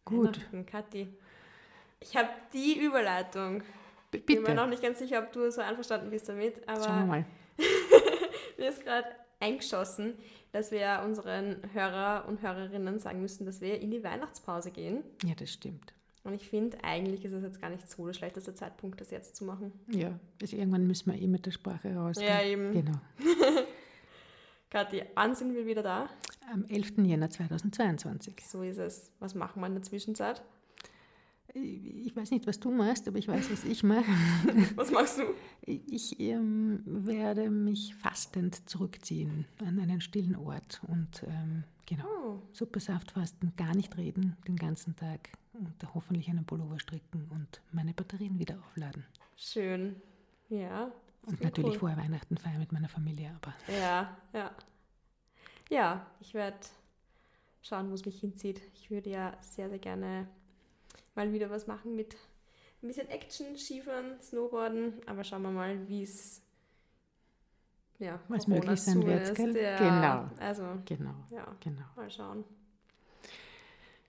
[0.05, 0.41] Gut.
[0.65, 1.07] Kathi.
[1.99, 3.63] Ich habe die Überleitung
[4.11, 4.33] Bitte.
[4.33, 6.99] Ich bin mir noch nicht ganz sicher, ob du so einverstanden bist damit, aber Schauen
[6.99, 7.25] wir mal.
[8.57, 9.07] mir ist gerade
[9.39, 10.15] eingeschossen,
[10.51, 15.03] dass wir unseren Hörer und Hörerinnen sagen müssen, dass wir in die Weihnachtspause gehen.
[15.23, 15.93] Ja, das stimmt.
[16.23, 19.35] Und ich finde, eigentlich ist es jetzt gar nicht so der schlechteste Zeitpunkt, das jetzt
[19.35, 19.71] zu machen.
[19.87, 22.17] Ja, also irgendwann müssen wir eh mit der Sprache raus.
[22.21, 22.73] Ja, eben.
[22.73, 22.99] Genau.
[24.69, 26.09] Kathi, wann sind wir wieder da?
[26.53, 26.99] Am 11.
[26.99, 28.35] Jänner 2022.
[28.45, 29.11] So ist es.
[29.19, 30.43] Was machen wir in der Zwischenzeit?
[31.53, 34.11] Ich weiß nicht, was du machst, aber ich weiß, was ich mache.
[34.75, 35.23] Was machst du?
[35.65, 42.39] Ich ähm, werde mich fastend zurückziehen an einen stillen Ort und ähm, genau, oh.
[42.53, 47.93] Suppesaft fasten, gar nicht reden den ganzen Tag und hoffentlich einen Pullover stricken und meine
[47.93, 49.05] Batterien wieder aufladen.
[49.35, 49.95] Schön,
[50.49, 50.91] ja.
[51.23, 51.79] Und natürlich cool.
[51.79, 53.53] vorher Weihnachten feiern mit meiner Familie, aber.
[53.67, 54.51] Ja, ja.
[55.69, 56.57] Ja, ich werde
[57.61, 58.61] schauen, wo es mich hinzieht.
[58.73, 60.27] Ich würde ja sehr, sehr gerne
[61.15, 62.15] mal wieder was machen mit
[62.81, 66.41] ein bisschen Action, Skifahren, Snowboarden, aber schauen wir mal, wie es
[67.99, 69.37] ja, was möglich sein wird.
[69.37, 70.29] Ja, genau.
[70.39, 71.13] Also, genau.
[71.29, 71.85] Ja, genau.
[71.95, 72.43] Mal schauen.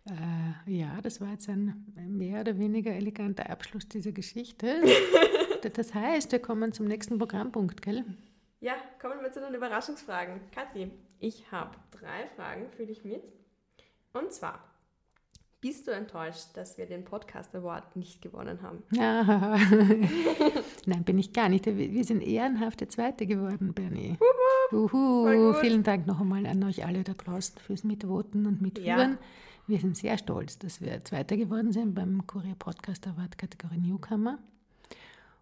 [0.07, 4.83] Äh, ja, das war jetzt ein mehr oder weniger eleganter Abschluss dieser Geschichte.
[5.75, 8.05] das heißt, wir kommen zum nächsten Programmpunkt, gell?
[8.61, 10.41] Ja, kommen wir zu den Überraschungsfragen.
[10.53, 13.23] Kathi, ich habe drei Fragen für dich mit.
[14.13, 14.72] Und zwar,
[15.63, 18.83] bist du enttäuscht, dass wir den Podcast Award nicht gewonnen haben?
[20.87, 21.65] Nein, bin ich gar nicht.
[21.67, 24.19] Wir sind ehrenhafte Zweite geworden, Bernie.
[24.73, 25.55] Uhu.
[25.55, 29.13] Vielen Dank noch einmal an euch alle da draußen fürs Mitvoten und Mitführen.
[29.13, 29.19] Ja.
[29.69, 34.39] Wir sind sehr stolz, dass wir Zweiter geworden sind beim Kurier Podcast Award Kategorie Newcomer.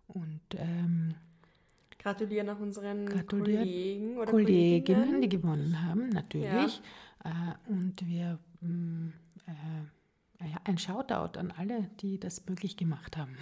[0.06, 1.14] Und ähm,
[1.98, 6.82] gratulieren auch unseren Kollegen oder Kolleginnen, Kolleginnen, die gewonnen haben, natürlich.
[7.24, 7.30] Ja.
[7.30, 9.12] Äh, und wir mm,
[9.46, 9.52] äh,
[10.46, 13.36] ja, ein Shoutout an alle, die das möglich gemacht haben.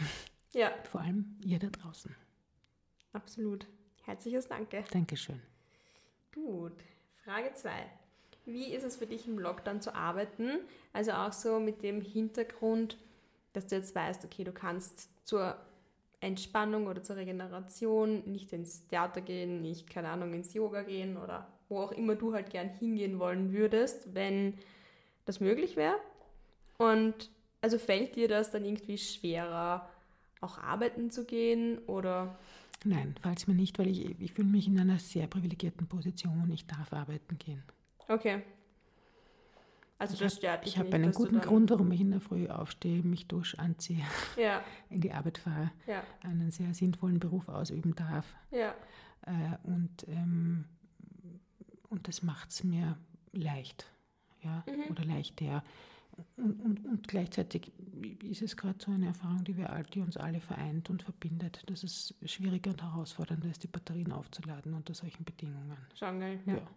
[0.52, 0.70] Ja.
[0.84, 2.14] Vor allem ihr da draußen.
[3.12, 3.66] Absolut.
[4.04, 4.84] Herzliches Danke.
[4.90, 5.40] Dankeschön.
[6.34, 6.72] Gut.
[7.24, 7.70] Frage 2.
[8.46, 10.60] Wie ist es für dich im Lockdown zu arbeiten?
[10.94, 12.96] Also auch so mit dem Hintergrund,
[13.52, 15.56] dass du jetzt weißt, okay, du kannst zur
[16.20, 21.46] Entspannung oder zur Regeneration nicht ins Theater gehen, nicht, keine Ahnung, ins Yoga gehen oder
[21.68, 24.54] wo auch immer du halt gern hingehen wollen würdest, wenn
[25.26, 25.96] das möglich wäre.
[26.78, 29.88] Und also fällt dir das dann irgendwie schwerer,
[30.40, 32.38] auch arbeiten zu gehen oder?
[32.84, 36.50] Nein, fällt es mir nicht, weil ich, ich fühle mich in einer sehr privilegierten Position.
[36.52, 37.62] Ich darf arbeiten gehen.
[38.06, 38.42] Okay.
[39.98, 43.02] Also das stört dich Ich habe einen guten Grund, warum ich in der Früh aufstehe,
[43.02, 44.04] mich dusche, anziehe,
[44.36, 44.62] ja.
[44.90, 46.04] in die Arbeit fahre, ja.
[46.22, 48.32] einen sehr sinnvollen Beruf ausüben darf.
[48.52, 48.76] Ja.
[49.26, 50.66] Äh, und, ähm,
[51.88, 52.96] und das macht es mir
[53.32, 53.90] leicht.
[54.44, 54.64] Ja?
[54.68, 54.92] Mhm.
[54.92, 55.64] Oder leichter
[56.36, 57.72] und, und, und, gleichzeitig
[58.22, 61.82] ist es gerade so eine Erfahrung, die, wir, die uns alle vereint und verbindet, dass
[61.82, 65.76] es schwieriger und herausfordernder ist, die Batterien aufzuladen unter solchen Bedingungen.
[65.94, 66.54] Schon geil, ja.
[66.54, 66.68] ja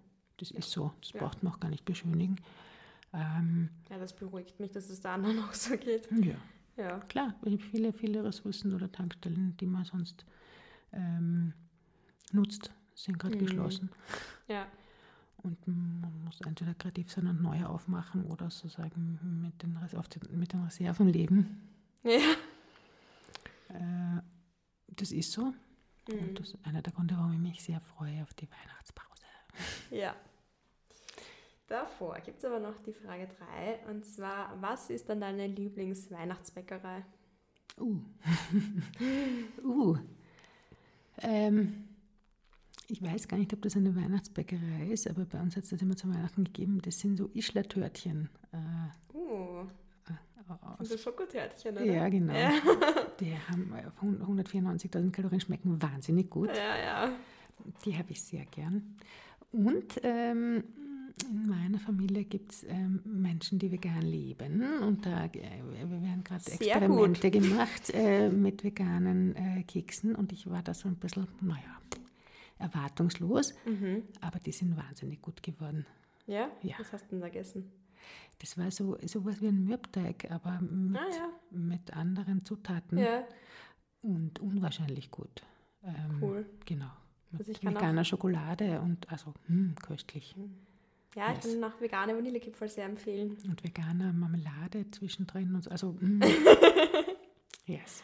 [0.42, 0.60] das ja.
[0.60, 0.92] ist so.
[1.02, 1.20] Das ja.
[1.20, 2.38] braucht man auch gar nicht beschönigen.
[3.14, 6.10] Ähm, ja, das beruhigt mich, dass es da anderen auch so geht.
[6.12, 6.36] Ja.
[6.78, 7.00] ja.
[7.02, 7.36] Klar,
[7.72, 10.26] viele, viele Ressourcen oder Tankstellen, die man sonst
[10.94, 11.54] ähm,
[12.32, 13.46] nutzt, sind gerade mhm.
[13.46, 13.90] geschlossen.
[14.48, 14.68] Ja.
[15.44, 20.40] Und man muss entweder kreativ sein und neue aufmachen oder sozusagen mit den, auf den,
[20.40, 21.70] mit den Reserven leben.
[22.04, 22.20] Ja.
[23.70, 24.22] Äh,
[24.88, 25.54] das ist so.
[26.08, 26.20] Mhm.
[26.20, 29.24] Und das ist einer der Gründe, warum ich mich sehr freue auf die Weihnachtspause.
[29.90, 30.16] Ja.
[31.68, 37.06] Davor gibt es aber noch die Frage 3 und zwar, was ist dann deine Lieblingsweihnachtsbäckerei?
[37.80, 38.02] Uh.
[39.64, 39.98] uh.
[41.20, 41.88] Ähm,
[42.92, 45.82] ich weiß gar nicht, ob das eine Weihnachtsbäckerei ist, aber bei uns hat es das
[45.82, 46.82] immer zu Weihnachten gegeben.
[46.82, 48.30] Das sind so Ischler-Törtchen.
[48.52, 49.68] Äh, uh.
[50.78, 51.86] Aus, so Schokotörtchen, oder?
[51.86, 52.34] Ja, genau.
[52.34, 52.52] Ja.
[53.22, 56.50] Die haben 194.000 Kalorien, schmecken wahnsinnig gut.
[56.50, 57.12] Ja, ja.
[57.86, 58.98] Die habe ich sehr gern.
[59.54, 60.66] Und ähm,
[61.30, 64.64] in meiner Familie gibt es ähm, Menschen, die vegan leben.
[64.82, 65.30] Und da äh,
[65.88, 67.42] werden gerade Experimente gut.
[67.42, 70.16] gemacht äh, mit veganen äh, Keksen.
[70.16, 71.80] Und ich war da so ein bisschen, naja,
[72.62, 73.54] erwartungslos.
[73.66, 74.04] Mhm.
[74.22, 75.86] Aber die sind wahnsinnig gut geworden.
[76.28, 76.50] Ja?
[76.62, 76.76] ja?
[76.80, 77.72] Was hast du denn da gegessen?
[78.40, 81.30] Das war so was wie ein Mürbteig, aber mit, ah, ja.
[81.52, 82.98] mit anderen Zutaten.
[82.98, 83.24] Ja.
[84.02, 85.44] Und unwahrscheinlich gut.
[85.84, 86.46] Ähm, cool.
[86.66, 86.92] Genau.
[87.32, 90.36] Mit also veganer Schokolade und also mh, hm, köstlich.
[90.36, 90.56] Hm.
[91.16, 91.54] Ja, ich yes.
[91.54, 93.38] kann auch vegane Vanillekipferl sehr empfehlen.
[93.46, 95.70] Und vegane Marmelade zwischendrin und so.
[95.70, 96.22] Also, mm.
[97.66, 98.04] yes.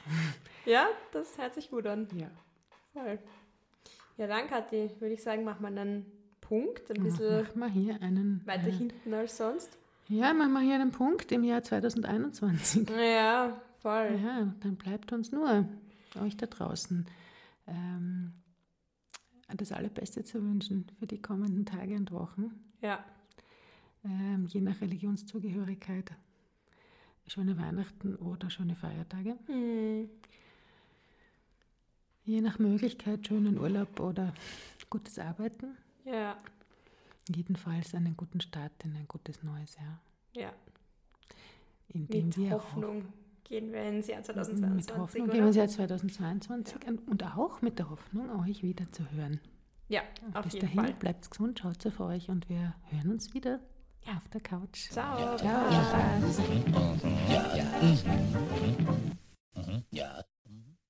[0.65, 2.07] Ja, das hört sich gut an.
[2.13, 2.29] Ja.
[2.91, 3.17] Voll.
[4.17, 6.05] Ja, dann, Kathi, würde ich sagen, machen wir einen
[6.41, 6.89] Punkt.
[6.89, 9.77] Ein bisschen machen wir hier einen, weiter einen, hinten als sonst.
[10.07, 12.89] Ja, machen wir hier einen Punkt im Jahr 2021.
[12.97, 14.19] Ja, voll.
[14.23, 15.67] Ja, dann bleibt uns nur,
[16.19, 17.05] euch da draußen,
[17.67, 18.33] ähm,
[19.55, 22.51] das Allerbeste zu wünschen für die kommenden Tage und Wochen.
[22.81, 23.03] Ja.
[24.03, 26.11] Ähm, je nach Religionszugehörigkeit.
[27.27, 29.37] Schöne Weihnachten oder schöne Feiertage.
[29.47, 30.09] Hm.
[32.27, 34.33] Je nach Möglichkeit schönen Urlaub oder
[34.89, 35.77] gutes Arbeiten.
[36.03, 36.37] Ja.
[37.33, 40.01] Jedenfalls einen guten Start in ein gutes neues Jahr.
[40.33, 40.51] Ja.
[41.87, 43.05] Indem Mit wir Hoffnung
[43.45, 44.75] gehen wir ins Jahr 2022.
[44.75, 45.31] Mit Hoffnung oder?
[45.31, 46.91] gehen wir ins Jahr 2022 ja.
[47.09, 49.39] und auch mit der Hoffnung, euch wieder zu hören.
[49.87, 50.01] Ja,
[50.33, 50.93] auf Bis jeden dahin, Fall.
[50.95, 53.61] bleibt gesund, schaut auf euch und wir hören uns wieder
[54.05, 54.89] auf der Couch.
[54.89, 55.37] Ciao.
[55.37, 55.47] Ciao.
[55.47, 56.19] Ja.
[59.91, 60.25] Ja.